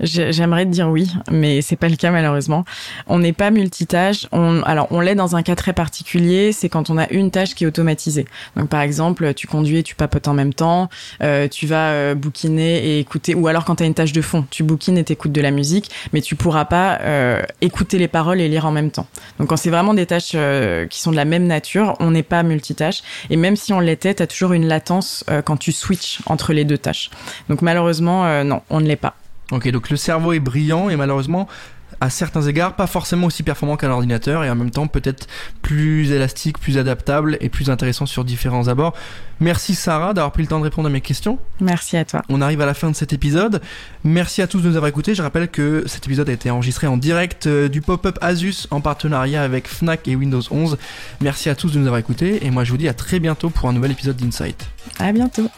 J'aimerais 0.00 0.64
te 0.64 0.70
dire 0.70 0.88
oui, 0.88 1.12
mais 1.30 1.62
c'est 1.62 1.76
pas 1.76 1.88
le 1.88 1.96
cas 1.96 2.10
malheureusement. 2.10 2.64
On 3.06 3.18
n'est 3.18 3.32
pas 3.32 3.50
multitâche. 3.50 4.26
On, 4.32 4.62
alors, 4.62 4.88
on 4.90 5.00
l'est 5.00 5.14
dans 5.14 5.36
un 5.36 5.42
cas 5.42 5.56
très 5.56 5.72
particulier, 5.72 6.52
c'est 6.52 6.68
quand 6.68 6.90
on 6.90 6.98
a 6.98 7.08
une 7.10 7.30
tâche 7.30 7.54
qui 7.54 7.64
est 7.64 7.66
automatisée. 7.66 8.26
Donc, 8.56 8.68
par 8.68 8.80
exemple, 8.80 9.34
tu 9.34 9.46
conduis 9.46 9.78
et 9.78 9.82
tu 9.82 9.94
papotes 9.94 10.28
en 10.28 10.34
même 10.34 10.54
temps, 10.54 10.88
euh, 11.22 11.48
tu 11.48 11.66
vas 11.66 11.90
euh, 11.90 12.14
bouquiner 12.14 12.78
et 12.78 12.98
écouter, 12.98 13.34
ou 13.34 13.46
alors 13.46 13.64
quand 13.64 13.76
tu 13.76 13.82
as 13.82 13.86
une 13.86 13.94
tâche 13.94 14.12
de 14.12 14.22
fond, 14.22 14.44
tu 14.50 14.62
bouquines 14.62 14.98
et 14.98 15.04
t'écoutes 15.04 15.32
de 15.32 15.40
la 15.40 15.50
musique, 15.50 15.90
mais 16.12 16.20
tu 16.20 16.34
pourras 16.36 16.64
pas 16.64 16.98
euh, 17.02 17.42
écouter 17.60 17.98
les 17.98 18.08
paroles 18.08 18.40
et 18.40 18.48
lire 18.48 18.66
en 18.66 18.72
même 18.72 18.90
temps. 18.90 19.06
Donc, 19.38 19.48
quand 19.48 19.56
c'est 19.56 19.70
vraiment 19.70 19.94
des 19.94 20.06
tâches 20.06 20.32
euh, 20.34 20.86
qui 20.86 21.00
sont 21.00 21.10
de 21.10 21.16
la 21.16 21.24
même 21.24 21.46
nature, 21.46 21.96
on 22.00 22.10
n'est 22.10 22.22
pas 22.22 22.42
multitâche. 22.42 23.02
Et 23.28 23.36
même 23.36 23.56
si 23.56 23.72
on 23.72 23.80
l'était, 23.80 24.14
tu 24.14 24.22
as 24.22 24.26
toujours 24.26 24.52
une 24.52 24.66
latence 24.66 25.24
euh, 25.30 25.42
quand 25.42 25.56
tu 25.56 25.72
switches 25.72 26.20
entre 26.26 26.52
les 26.52 26.64
deux 26.64 26.78
tâches. 26.78 27.10
Donc, 27.48 27.62
malheureusement, 27.62 28.44
non, 28.44 28.62
on 28.70 28.80
ne 28.80 28.86
l'est 28.86 28.96
pas. 28.96 29.14
Ok, 29.50 29.68
donc 29.70 29.90
le 29.90 29.96
cerveau 29.96 30.32
est 30.32 30.40
brillant 30.40 30.90
et 30.90 30.96
malheureusement 30.96 31.48
à 32.00 32.10
certains 32.10 32.42
égards 32.42 32.76
pas 32.76 32.86
forcément 32.86 33.26
aussi 33.26 33.42
performant 33.42 33.76
qu'un 33.76 33.90
ordinateur 33.90 34.44
et 34.44 34.50
en 34.50 34.54
même 34.54 34.70
temps 34.70 34.86
peut-être 34.86 35.26
plus 35.62 36.12
élastique, 36.12 36.58
plus 36.58 36.78
adaptable 36.78 37.36
et 37.40 37.48
plus 37.48 37.70
intéressant 37.70 38.06
sur 38.06 38.24
différents 38.24 38.68
abords. 38.68 38.94
Merci 39.40 39.74
Sarah 39.74 40.14
d'avoir 40.14 40.32
pris 40.32 40.42
le 40.42 40.48
temps 40.48 40.58
de 40.58 40.64
répondre 40.64 40.88
à 40.88 40.90
mes 40.90 41.00
questions. 41.00 41.38
Merci 41.60 41.96
à 41.96 42.04
toi. 42.04 42.22
On 42.28 42.40
arrive 42.40 42.60
à 42.60 42.66
la 42.66 42.74
fin 42.74 42.90
de 42.90 42.96
cet 42.96 43.12
épisode. 43.12 43.60
Merci 44.04 44.42
à 44.42 44.46
tous 44.46 44.60
de 44.60 44.68
nous 44.68 44.76
avoir 44.76 44.88
écoutés. 44.88 45.14
Je 45.14 45.22
rappelle 45.22 45.48
que 45.48 45.84
cet 45.86 46.06
épisode 46.06 46.28
a 46.28 46.32
été 46.32 46.50
enregistré 46.50 46.86
en 46.86 46.96
direct 46.96 47.46
euh, 47.46 47.68
du 47.68 47.80
pop-up 47.80 48.18
Asus 48.20 48.66
en 48.70 48.80
partenariat 48.80 49.42
avec 49.42 49.68
Fnac 49.68 50.08
et 50.08 50.16
Windows 50.16 50.42
11. 50.50 50.78
Merci 51.20 51.48
à 51.48 51.54
tous 51.54 51.72
de 51.72 51.78
nous 51.78 51.86
avoir 51.86 51.98
écoutés 51.98 52.44
et 52.44 52.50
moi 52.50 52.64
je 52.64 52.70
vous 52.70 52.78
dis 52.78 52.88
à 52.88 52.94
très 52.94 53.18
bientôt 53.18 53.50
pour 53.50 53.68
un 53.68 53.72
nouvel 53.72 53.92
épisode 53.92 54.16
d'Insight. 54.16 54.68
À 54.98 55.12
bientôt. 55.12 55.48